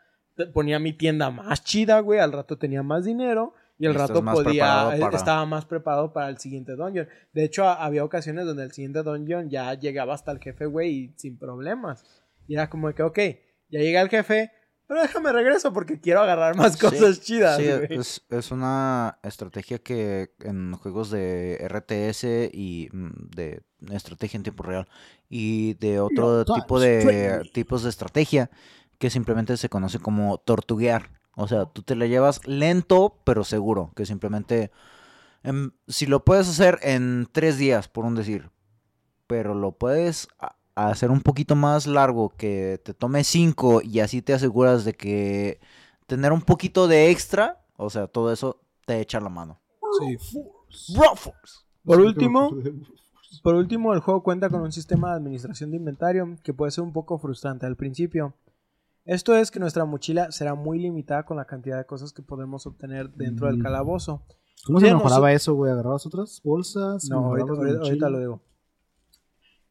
[0.52, 2.20] Ponía mi tienda más chida, güey.
[2.20, 3.54] Al rato tenía más dinero.
[3.80, 7.08] Y al Y rato podía, eh, para- estaba más preparado para el siguiente dungeon.
[7.32, 10.90] De hecho, a- había ocasiones donde el siguiente dungeon ya llegaba hasta el jefe, güey,
[10.90, 12.04] y sin problemas.
[12.48, 13.18] Y era como de que, ok,
[13.70, 14.50] ya llega el jefe,
[14.88, 19.78] pero déjame regreso porque quiero agarrar más Sí, cosas chidas, Sí, es, es una estrategia
[19.78, 23.62] que en juegos de RTS y mm, de
[23.92, 24.88] estrategia en tiempo real
[25.28, 28.50] y de otro tipo de tipos de estrategia
[28.98, 31.10] que simplemente se conoce como tortuguear.
[31.36, 34.72] O sea, tú te la llevas lento pero seguro, que simplemente
[35.44, 38.50] em, si lo puedes hacer en tres días, por un decir,
[39.26, 40.28] pero lo puedes
[40.78, 44.94] a- hacer un poquito más largo, que te tome cinco y así te aseguras de
[44.94, 45.60] que
[46.06, 49.60] tener un poquito de extra, o sea, todo eso te echa la mano.
[50.00, 50.94] Sí.
[50.96, 51.60] Bro Force.
[51.84, 52.50] Por último,
[53.42, 56.82] Por último, el juego cuenta con un sistema de administración de inventario que puede ser
[56.82, 58.34] un poco frustrante al principio.
[59.04, 62.66] Esto es que nuestra mochila será muy limitada con la cantidad de cosas que podemos
[62.66, 63.62] obtener dentro del Mm.
[63.62, 64.22] calabozo.
[64.66, 65.70] ¿Cómo se mejoraba eso, güey?
[65.72, 67.04] ¿Agarrabas otras bolsas?
[67.08, 68.40] No, ahorita, lo digo.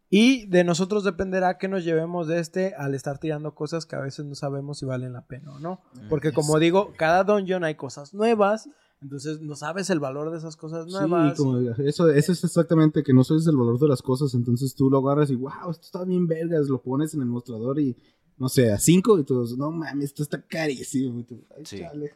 [0.10, 4.00] Y de nosotros dependerá que nos llevemos de este al estar tirando cosas que a
[4.00, 5.82] veces no sabemos si valen la pena o no.
[6.10, 8.70] Porque como digo, cada dungeon hay cosas nuevas,
[9.02, 11.38] entonces no sabes el valor de esas cosas Sí, nuevas.
[11.38, 14.90] como eso, eso es exactamente que no sabes el valor de las cosas, entonces tú
[14.90, 17.96] lo agarras y wow, esto está bien vergas, lo pones en el mostrador y
[18.38, 21.20] no sé, a 5 y tú, no mames, esto está carísimo.
[21.20, 21.80] Y tú, "Ay, Sí.
[21.80, 22.14] chale".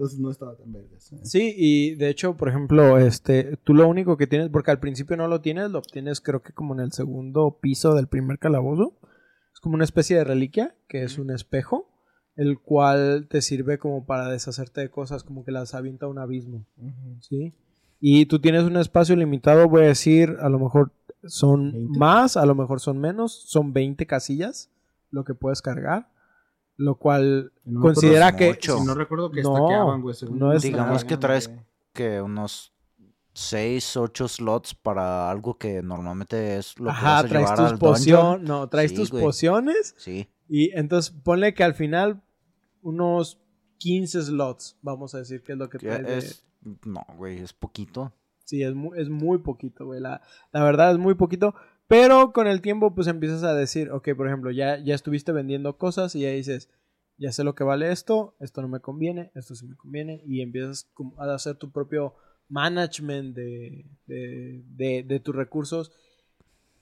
[0.00, 1.12] Entonces no estaba tan vergas.
[1.12, 1.18] ¿eh?
[1.24, 5.14] Sí, y de hecho, por ejemplo, este, tú lo único que tienes, porque al principio
[5.18, 8.98] no lo tienes, lo obtienes creo que como en el segundo piso del primer calabozo.
[9.52, 11.90] Es como una especie de reliquia, que es un espejo,
[12.34, 16.18] el cual te sirve como para deshacerte de cosas, como que las avienta a un
[16.18, 16.64] abismo.
[17.20, 17.52] ¿sí?
[18.00, 20.92] Y tú tienes un espacio limitado, voy a decir, a lo mejor
[21.24, 21.98] son 20.
[21.98, 24.70] más, a lo mejor son menos, son 20 casillas
[25.10, 26.08] lo que puedes cargar,
[26.80, 28.48] lo cual No considera que...
[28.48, 28.78] mucho.
[28.78, 30.14] Si no recuerdo que No, estaqueaban, güey.
[30.14, 31.50] según no Digamos que traes-.
[31.92, 32.72] Que unos
[33.34, 37.70] 6, 8 slots para algo que normalmente es lo que Ajá, vas a traes llevar
[37.70, 39.22] tus pociones, no, traes Sí, tus güey.
[39.24, 40.28] pociones Sí.
[40.48, 42.22] y entonces ponle que al final
[42.82, 43.40] unos
[43.78, 46.06] 15 slots, vamos a decir que es lo que traes.
[46.06, 46.44] de- es...
[46.84, 48.12] No, güey, es poquito.
[48.44, 50.00] Sí, es muy, es muy poquito, güey.
[50.00, 50.20] La,
[50.52, 51.54] la verdad es muy poquito.
[51.90, 55.76] Pero con el tiempo, pues empiezas a decir, ok, por ejemplo, ya, ya estuviste vendiendo
[55.76, 56.68] cosas y ya dices,
[57.18, 60.22] ya sé lo que vale esto, esto no me conviene, esto sí me conviene.
[60.24, 60.88] Y empiezas
[61.18, 62.14] a hacer tu propio
[62.48, 65.90] management de, de, de- de tus recursos.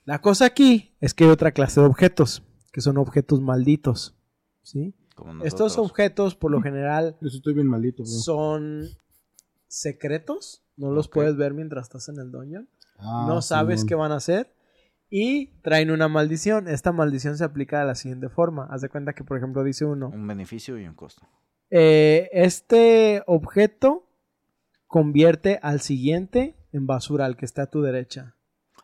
[0.05, 4.15] La cosa aquí es que hay otra clase de objetos, que son objetos malditos.
[4.61, 4.93] ¿Sí?
[5.15, 8.11] Como Estos objetos, por lo general, estoy bien malito, bro.
[8.11, 8.89] son
[9.67, 10.61] secretos.
[10.77, 12.69] No los puedes ver mientras estás en el dungeon.
[12.99, 14.53] Ah, no sabes qué van a hacer.
[15.09, 16.67] Y traen una maldición.
[16.67, 18.67] Esta maldición se aplica de la siguiente forma.
[18.69, 20.09] Haz de cuenta que, por ejemplo, dice uno.
[20.09, 21.27] Un beneficio y un costo.
[21.71, 24.07] eh, este objeto
[24.87, 28.35] convierte al siguiente en basura, al que está a tu derecha.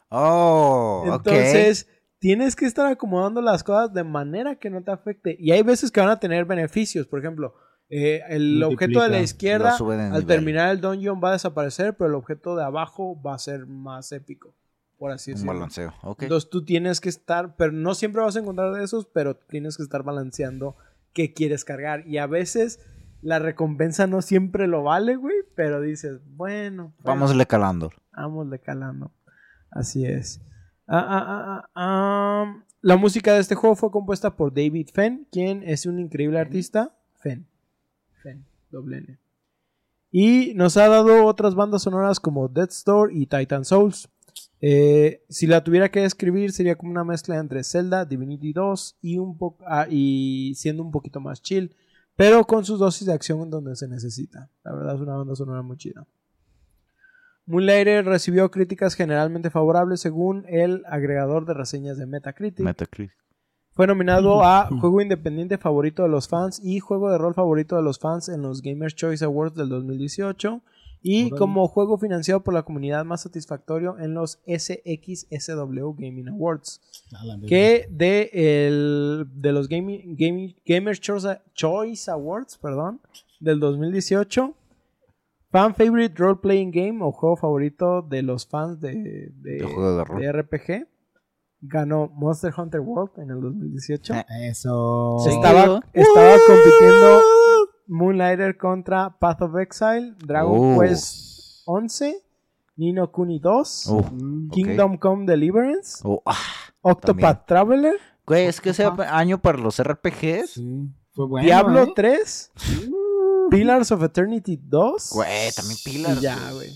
[0.09, 1.03] Oh.
[1.05, 1.88] Entonces,
[2.19, 5.36] tienes que estar acomodando las cosas de manera que no te afecte.
[5.39, 7.07] Y hay veces que van a tener beneficios.
[7.07, 7.55] Por ejemplo,
[7.89, 10.26] eh, el objeto de la izquierda, al nivel.
[10.26, 14.11] terminar el dungeon, va a desaparecer, pero el objeto de abajo va a ser más
[14.11, 14.53] épico.
[14.98, 15.54] Por así Un decirlo.
[15.54, 15.93] balanceo.
[16.04, 16.24] Ok.
[16.24, 19.78] Entonces tú tienes que estar, pero no siempre vas a encontrar de esos, pero tienes
[19.78, 20.76] que estar balanceando
[21.14, 22.08] qué quieres cargar.
[22.08, 22.80] Y a veces
[23.22, 27.91] la recompensa no siempre lo vale, güey, pero dices, bueno, pues, Vámosle calando.
[28.16, 29.12] vámosle calando.
[29.72, 30.41] Así es.
[30.88, 32.64] Ah, ah, ah, ah, ah.
[32.82, 36.96] La música de este juego fue compuesta por David Fenn, quien es un increíble artista.
[37.16, 37.48] Fenn.
[38.22, 39.20] Fenn, doble N.
[40.12, 44.08] Y nos ha dado otras bandas sonoras como Death Store y Titan Souls.
[44.62, 49.18] Eh, si la tuviera que describir, sería como una mezcla entre Zelda, Divinity 2 y,
[49.18, 51.76] un po- ah, y siendo un poquito más chill,
[52.16, 54.49] pero con sus dosis de acción donde se necesita.
[54.64, 56.08] La verdad es una banda sonora muy chida.
[57.45, 62.66] Moonlighter recibió críticas generalmente favorables según el agregador de reseñas de Metacritic.
[62.66, 63.14] Metacritic.
[63.74, 67.84] Fue nominado a Juego Independiente Favorito de los Fans y Juego de Rol Favorito de
[67.84, 70.62] los Fans en los Gamers Choice Awards del 2018
[71.08, 71.38] y Órale.
[71.38, 76.82] como juego financiado por la comunidad más satisfactorio en los SXSW Gaming Awards.
[77.47, 83.01] Que de, el, de los Gaming, Gaming- Gamers Choice, Awards perdón,
[83.39, 84.56] del 2018,
[85.51, 89.58] Fan Favorite Role Playing Game o juego favorito de los fans de, de-
[90.20, 90.88] De RPG,
[91.62, 94.14] ganó Monster Hunter World en el 2018.
[94.16, 95.18] Eh, Eso.
[95.28, 97.22] Estaba, estaba compitiendo
[97.88, 100.77] Moonlighter contra Path of Exile, Dragon Oh.
[100.79, 102.15] Quest 11,
[102.77, 104.49] Nino Kuni 2, Uh, Mm.
[104.51, 106.36] Kingdom Come Deliverance, oh, ah.
[106.81, 107.95] Octopath Traveler,
[108.27, 110.49] Güey, es que ese año para los RPGs.
[110.51, 110.89] Sí.
[111.11, 111.45] Fue bueno.
[111.45, 111.93] Diablo ¿eh?
[111.95, 112.51] 3,
[113.51, 115.11] Pillars of Eternity 2.
[115.13, 116.17] Güey, también pilas.
[116.17, 116.71] y ya, güey.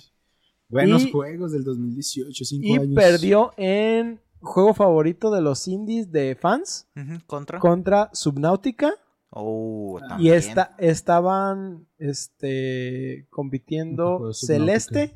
[0.70, 2.96] Buenos Y- juegos del 2018, cinco Y años.
[2.96, 6.88] perdió en juego favorito de los indies de fans
[7.60, 8.94] contra Subnautica.
[9.32, 10.34] Oh, también.
[10.34, 14.34] Y esta, estaban este, compitiendo.
[14.34, 15.16] Celeste,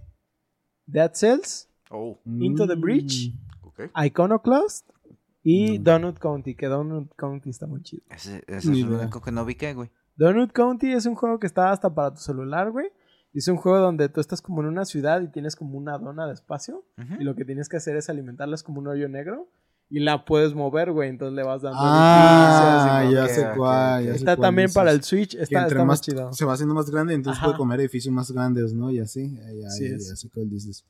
[0.85, 2.81] Dead Cells, Oh, Into the Mm.
[2.81, 3.33] Breach.
[3.61, 3.81] ok.
[4.05, 4.89] Iconoclast
[5.43, 5.83] y Mm.
[5.83, 8.03] Donut County, que Donut County está muy chido.
[8.09, 9.89] Ese, es lo único que no vi que, güey.
[10.15, 12.87] Donut County es un juego que está hasta para tu celular, güey.
[13.33, 16.27] Es un juego donde tú estás como en una ciudad y tienes como una dona
[16.27, 16.83] de espacio.
[17.19, 19.47] Y lo que tienes que hacer es alimentarla es como un hoyo negro.
[19.89, 21.09] Y la puedes mover, güey.
[21.09, 24.03] Entonces le vas dando Ah, edificios ya sé cuál.
[24.05, 24.75] ya sé Está cuál también dices.
[24.75, 25.35] para el Switch.
[25.35, 26.33] Está, entre está muy más chido.
[26.33, 27.47] se va haciendo más grande, entonces Ajá.
[27.47, 28.89] puede comer edificios más grandes, ¿no?
[28.91, 29.35] Y así.
[29.35, 30.09] Ya, ya, Así ya, es.
[30.09, 30.85] ya sé cuál dices.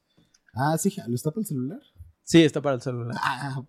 [0.53, 1.79] Ah, sí, ¿lo está para el celular?
[2.21, 3.15] Sí, está para el celular.
[3.19, 3.61] Ah,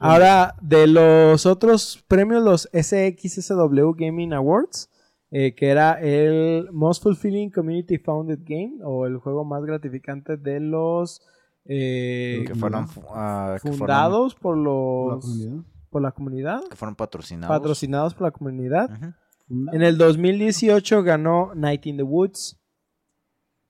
[0.00, 4.90] Ahora, de los otros premios, los SXSW Gaming Awards,
[5.30, 10.60] eh, que era el Most Fulfilling Community Founded Game, o el juego más gratificante de
[10.60, 11.22] los
[11.66, 15.64] eh, Que fueron fu- ah, que fueron- fundados por los comunidad.
[15.90, 17.56] por la comunidad, que fueron patrocinados.
[17.56, 18.90] patrocinados por la comunidad.
[18.90, 19.12] Ujú.
[19.48, 22.60] Funda- En el 2018 ganó Night in the Woods.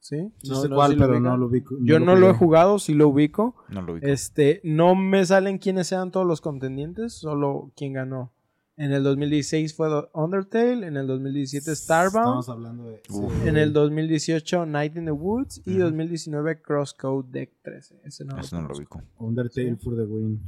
[0.01, 0.17] ¿Sí?
[0.43, 1.77] Sí No- sé no cuál, sé si lo pero no lo ubico.
[1.83, 3.55] Yo no lo he jugado, sí lo ubico.
[3.71, 4.01] No lo vi.
[4.03, 8.34] Este, no me salen quiénes sean todos los contendientes, solo quién ganó.
[8.77, 13.01] En el 2016 fue Undertale, en el 2017 Starbound, Estamos hablando de.
[13.09, 13.49] Sí.
[13.49, 15.83] en el 2018 Night in the Woods y Ujú.
[15.85, 18.01] 2019 Crosscode Deck 13.
[18.05, 18.85] Ese no, Eso no lo vi.
[19.19, 19.85] Undertale Sí.
[19.85, 20.41] for the win.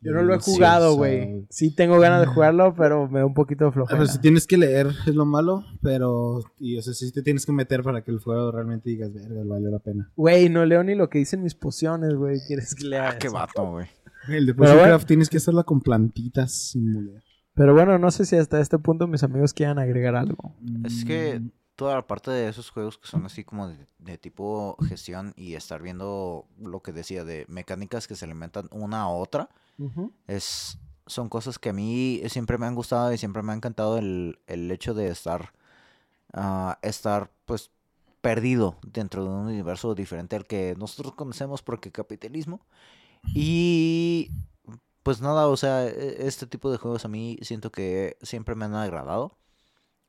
[0.00, 1.46] Yo no lo he jugado, güey.
[1.48, 3.98] Sí tengo ganas de jugarlo, pero me da un poquito de Ah, flojera.
[3.98, 7.46] pero si tienes que leer, es lo malo, pero, y o sea, sí te tienes
[7.46, 10.12] que meter para que el juego realmente digas, verga, valió la pena.
[10.14, 12.38] Güey, no leo ni lo que dicen mis pociones, güey.
[12.46, 13.86] ¿Quieres que lea Ah, qué vato, güey.
[14.28, 14.98] El de Potion bueno.
[15.00, 17.20] Tienes que hacerla con plantitas sin.
[17.54, 20.54] Pero bueno, no sé si hasta este punto mis amigos quieran agregar algo.
[20.84, 24.18] Es que Mm, toda la parte de esos juegos que son así como de, de
[24.18, 29.08] tipo gestión y estar viendo lo que decía de mecánicas que se alimentan una a
[29.08, 29.48] otra,
[30.26, 33.98] es son cosas que a mí siempre me han gustado y siempre me ha encantado
[33.98, 35.52] el, el hecho de estar
[36.32, 37.70] ah, estar pues
[38.22, 42.64] perdido dentro de un universo diferente al que nosotros conocemos porque capitalismo
[43.34, 44.30] y
[45.02, 48.64] pues nada, o sea, e- este tipo de juegos a mí siento que siempre me
[48.64, 49.38] han agradado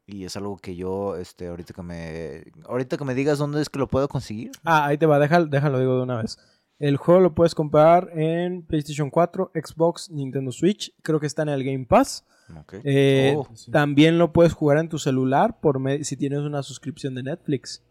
[0.08, 3.70] y es algo que yo este ahorita que me ahorita que me digas dónde es
[3.70, 4.52] que lo puedo conseguir.
[4.64, 6.38] Ah, ahí te va, déjalo, déjalo digo de una vez.
[6.78, 10.94] El juego lo puedes comprar en PlayStation 4, Xbox, Nintendo Switch.
[11.02, 12.26] Creo que está en el Game Pass.
[12.84, 13.48] Eh, Oh.
[13.56, 13.72] sí.
[13.72, 17.82] También lo puedes jugar en tu celular por me- si tienes una suscripción de Netflix.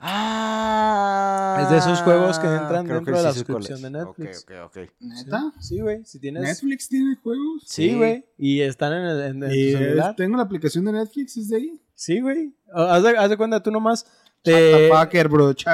[0.00, 4.42] Ah, Es de esos juegos que entran creo dentro de la suscripción de Netflix.
[4.44, 4.90] Ok, ok, ok.
[5.00, 5.52] ¿Neta?
[5.60, 6.04] Sí, güey.
[6.04, 6.42] Si tienes.
[6.42, 7.62] ¿Netflix tiene juegos?
[7.66, 7.96] Sí, Sí.
[7.96, 8.24] güey.
[8.36, 10.16] Y están en, el, en- en Y tu es- celular.
[10.16, 11.80] tengo la aplicación de Netflix, ¿es de ahí?
[11.94, 12.54] Sí, güey.
[12.72, 14.06] Haz de, haz de cuenta, tú nomás
[14.42, 15.52] te, fucker, bro.
[15.54, 15.64] Te,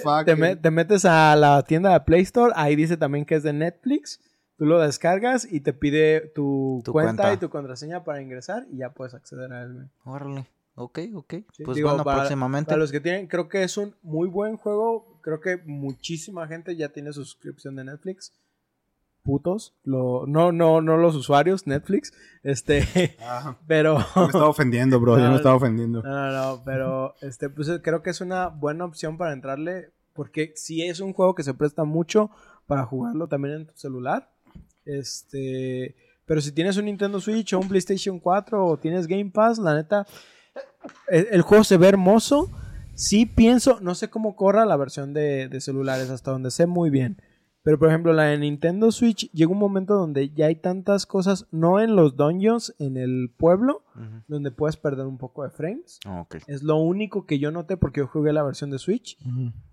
[0.00, 0.24] fucker.
[0.24, 2.52] te me- te metes a la tienda de Play Store.
[2.56, 4.20] Ahí dice también que es de Netflix.
[4.56, 7.32] Tú lo descargas y te pide tu, Tu cuenta, cuenta.
[7.32, 9.86] y tu contraseña para ingresar y ya puedes acceder a él, güey.
[10.04, 10.46] Órale.
[10.76, 11.34] Ok, ok.
[11.52, 12.68] Sí, pues digo, bueno, para- próximamente.
[12.68, 15.20] Para los que tienen, creo que es un muy buen juego.
[15.22, 18.32] Creo que muchísima gente ya tiene suscripción de Netflix.
[19.22, 19.74] Putos.
[19.84, 22.12] Lo, no, no, no los usuarios, Netflix.
[22.42, 23.98] Este, Ah, pero.
[24.16, 25.16] me estaba ofendiendo, bro.
[25.16, 26.02] Ya No, me estaba ofendiendo.
[26.02, 29.92] No, no, no, pero este, pues creo que es una buena opción para entrarle.
[30.12, 32.30] Porque sí es un juego que se presta mucho
[32.66, 34.30] para jugarlo también en tu celular.
[34.84, 35.94] Este.
[36.26, 39.74] Pero si tienes un Nintendo Switch o un PlayStation 4 o tienes Game Pass, la
[39.74, 40.06] neta.
[41.08, 42.50] El, el juego se ve hermoso.
[42.94, 46.90] Sí pienso, no sé cómo corra la versión de, de celulares, hasta donde sé muy
[46.90, 47.20] bien.
[47.64, 51.46] Pero por ejemplo, la de Nintendo Switch llega un momento donde ya hay tantas cosas,
[51.50, 53.82] no en los dungeons, en el pueblo,
[54.28, 55.98] donde puedes perder un poco de frames.
[56.04, 56.26] Ah.
[56.46, 59.16] Es lo único que yo noté porque yo jugué la versión de Switch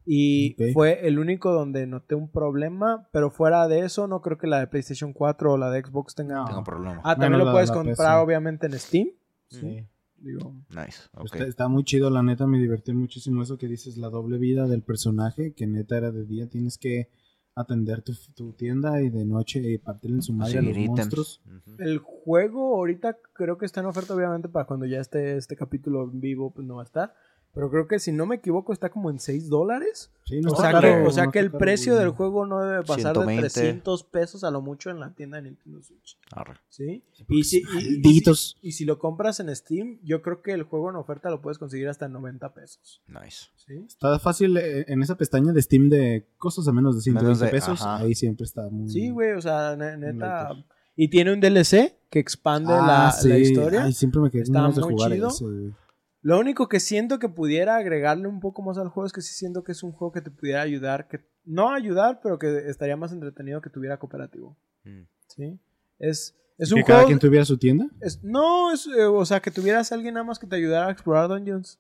[0.06, 0.74] y Ok.
[0.74, 4.60] fue el único donde noté un problema, pero fuera de eso no creo que la
[4.60, 6.46] de PlayStation 4 o la de Xbox tenga...
[6.50, 6.64] No.
[6.64, 7.02] Problema.
[7.04, 8.24] Ah, también Bueno, lo la- puedes comprar PC.
[8.24, 9.08] obviamente en Steam.
[9.50, 9.86] Sí.
[10.22, 11.10] Digo, Nice.
[11.24, 14.68] Está, está muy chido, la neta, me divertí muchísimo eso que dices, la doble vida
[14.68, 17.10] del personaje, que neta era de día, tienes que
[17.56, 20.88] atender tu, tu tienda y de noche partirle en su madre a los ítems.
[20.88, 21.42] monstruos.
[21.80, 26.04] El juego ahorita creo que está en oferta obviamente para cuando ya esté este capítulo
[26.04, 27.14] en vivo pues no va a estar.
[27.54, 30.10] Pero creo que si no me equivoco está como en 6 dólares.
[30.26, 32.62] Sí, no O sea, caro, que, o sea no que el precio del juego no
[32.62, 33.34] debe pasar 120.
[33.44, 36.18] de 300 pesos a lo mucho en la tienda de Nintendo Switch.
[36.32, 36.54] Arre.
[36.70, 37.04] ¿Sí?
[37.28, 38.22] Y si, y-
[38.62, 41.58] y- si lo compras en Steam, yo creo que el juego en oferta lo puedes
[41.58, 43.02] conseguir hasta en 90 pesos.
[43.08, 43.48] Nice.
[43.58, 43.84] ¿Sí?
[43.86, 47.40] Está fácil eh, en esa pestaña de Steam de cosas a menos de 120 Menos
[47.42, 47.82] de- pesos.
[47.82, 47.98] ajá.
[47.98, 48.88] Ahí siempre está muy.
[48.90, 50.52] Sí, güey, o sea, ne- neta.
[50.96, 53.30] Y tiene un DLC que expande Ah, la, sí.
[53.30, 53.84] la historia.
[53.86, 55.28] Ay, siempre me quedé Está de muy jugar chido.
[55.30, 55.74] ese, güey.
[56.22, 59.34] Lo único que siento que pudiera agregarle un poco más al juego es que sí
[59.34, 62.96] siento que es un juego que te pudiera ayudar, que no ayudar, pero que estaría
[62.96, 64.56] más entretenido que tuviera cooperativo.
[64.84, 65.02] Mm.
[65.28, 65.60] ¿Sí?
[65.98, 67.08] Es, es ¿Que un cada juego.
[67.08, 67.88] quien tuviera su tienda?
[68.02, 70.92] es- no, es, eh, o sea, que tuvieras alguien nada más que te ayudara a
[70.92, 71.80] explorar dungeons.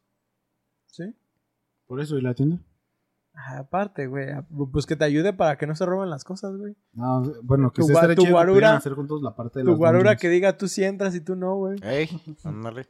[0.87, 1.15] ¿Sí?
[1.85, 2.59] Por eso, ¿y la tienda?
[3.33, 4.29] Ah, Aparte, güey.
[4.31, 6.75] a- Pues que te ayude para que no se roben las cosas, güey.
[6.93, 9.99] No, bueno, que Tu se tu que guarura- hacer juntos la parte de Tu guarura
[10.11, 10.21] dungeons.
[10.21, 11.77] que diga tú sí entras y tú no, güey.
[11.83, 12.09] Ey,
[12.43, 12.87] ándale.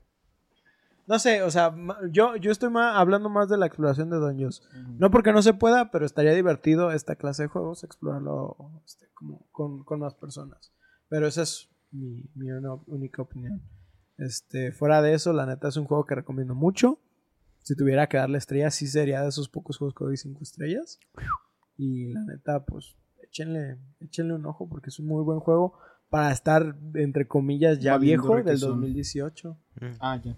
[1.07, 1.75] No sé, o sea,
[2.11, 4.61] yo, yo estoy ma- hablando más de la exploración de dungeons.
[4.97, 9.45] No porque no se pueda, pero estaría divertido esta clase de juegos explorarlo este, como
[9.51, 10.71] con, con más personas.
[11.09, 13.61] Pero esa es mi, mi una- única opinión.
[14.17, 16.99] Este, fuera de eso, la neta es un juego que recomiendo mucho.
[17.63, 20.99] Si tuviera que darle estrellas, sí sería de esos pocos juegos que doy 5 estrellas.
[21.77, 25.73] Y la neta, pues, échenle, échenle un ojo porque es un muy buen juego
[26.09, 28.69] para estar, entre comillas, ya Valiendo viejo del requesón.
[28.81, 29.57] 2018.
[29.79, 29.85] Mm.
[29.99, 30.35] Ah, ya.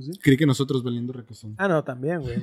[0.00, 0.10] Sí.
[0.22, 1.54] Creí que nosotros valiendo requesón.
[1.58, 2.36] Ah, no, también, güey.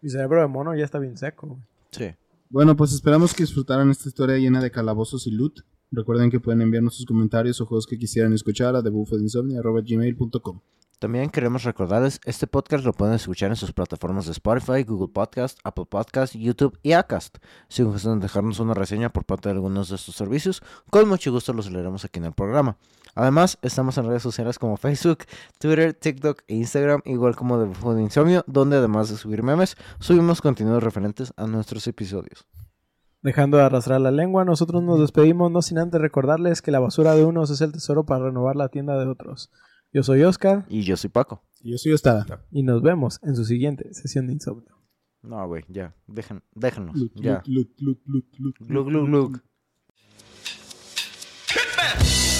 [0.00, 1.46] Mi cerebro de mono ya está bien seco.
[1.48, 1.60] güey.
[1.90, 2.14] Sí.
[2.50, 5.60] Bueno, pues esperamos que disfrutaran esta historia llena de calabozos y loot.
[5.90, 10.60] Recuerden que pueden enviarnos sus comentarios o juegos que quisieran escuchar a thebufadinsomnia.gmail.com
[11.02, 15.58] También queremos recordarles, este podcast lo pueden escuchar en sus plataformas de Spotify, Google Podcast,
[15.64, 17.38] Apple Podcast, YouTube y Acast.
[17.66, 21.52] Si gustan dejarnos una reseña por parte de algunos de estos servicios, con mucho gusto
[21.54, 22.76] los leeremos aquí en el programa.
[23.16, 25.24] Además, estamos en redes sociales como Facebook,
[25.58, 29.76] Twitter, TikTok e Instagram, igual como The Bufo de Insomnio, donde además de subir memes,
[29.98, 32.46] subimos contenidos referentes a nuestros episodios.
[33.22, 37.16] Dejando de arrastrar la lengua, nosotros nos despedimos no sin antes recordarles que la basura
[37.16, 39.50] de unos es el tesoro para renovar la tienda de otros.
[39.92, 41.42] Yo soy Oscar Y yo soy Paco.
[41.60, 42.44] Y yo soy Ostada.
[42.50, 44.74] y nos vemos en su siguiente sesión de insomnio.
[45.22, 45.94] No, güey, ya.
[46.08, 46.96] Dejen, déjenlos.
[46.96, 47.42] Lut, ya.
[47.46, 49.30] lut, lut, lut, lut, Glug, glug, glug.
[49.32, 49.42] lut.
[51.48, 52.31] Hitman!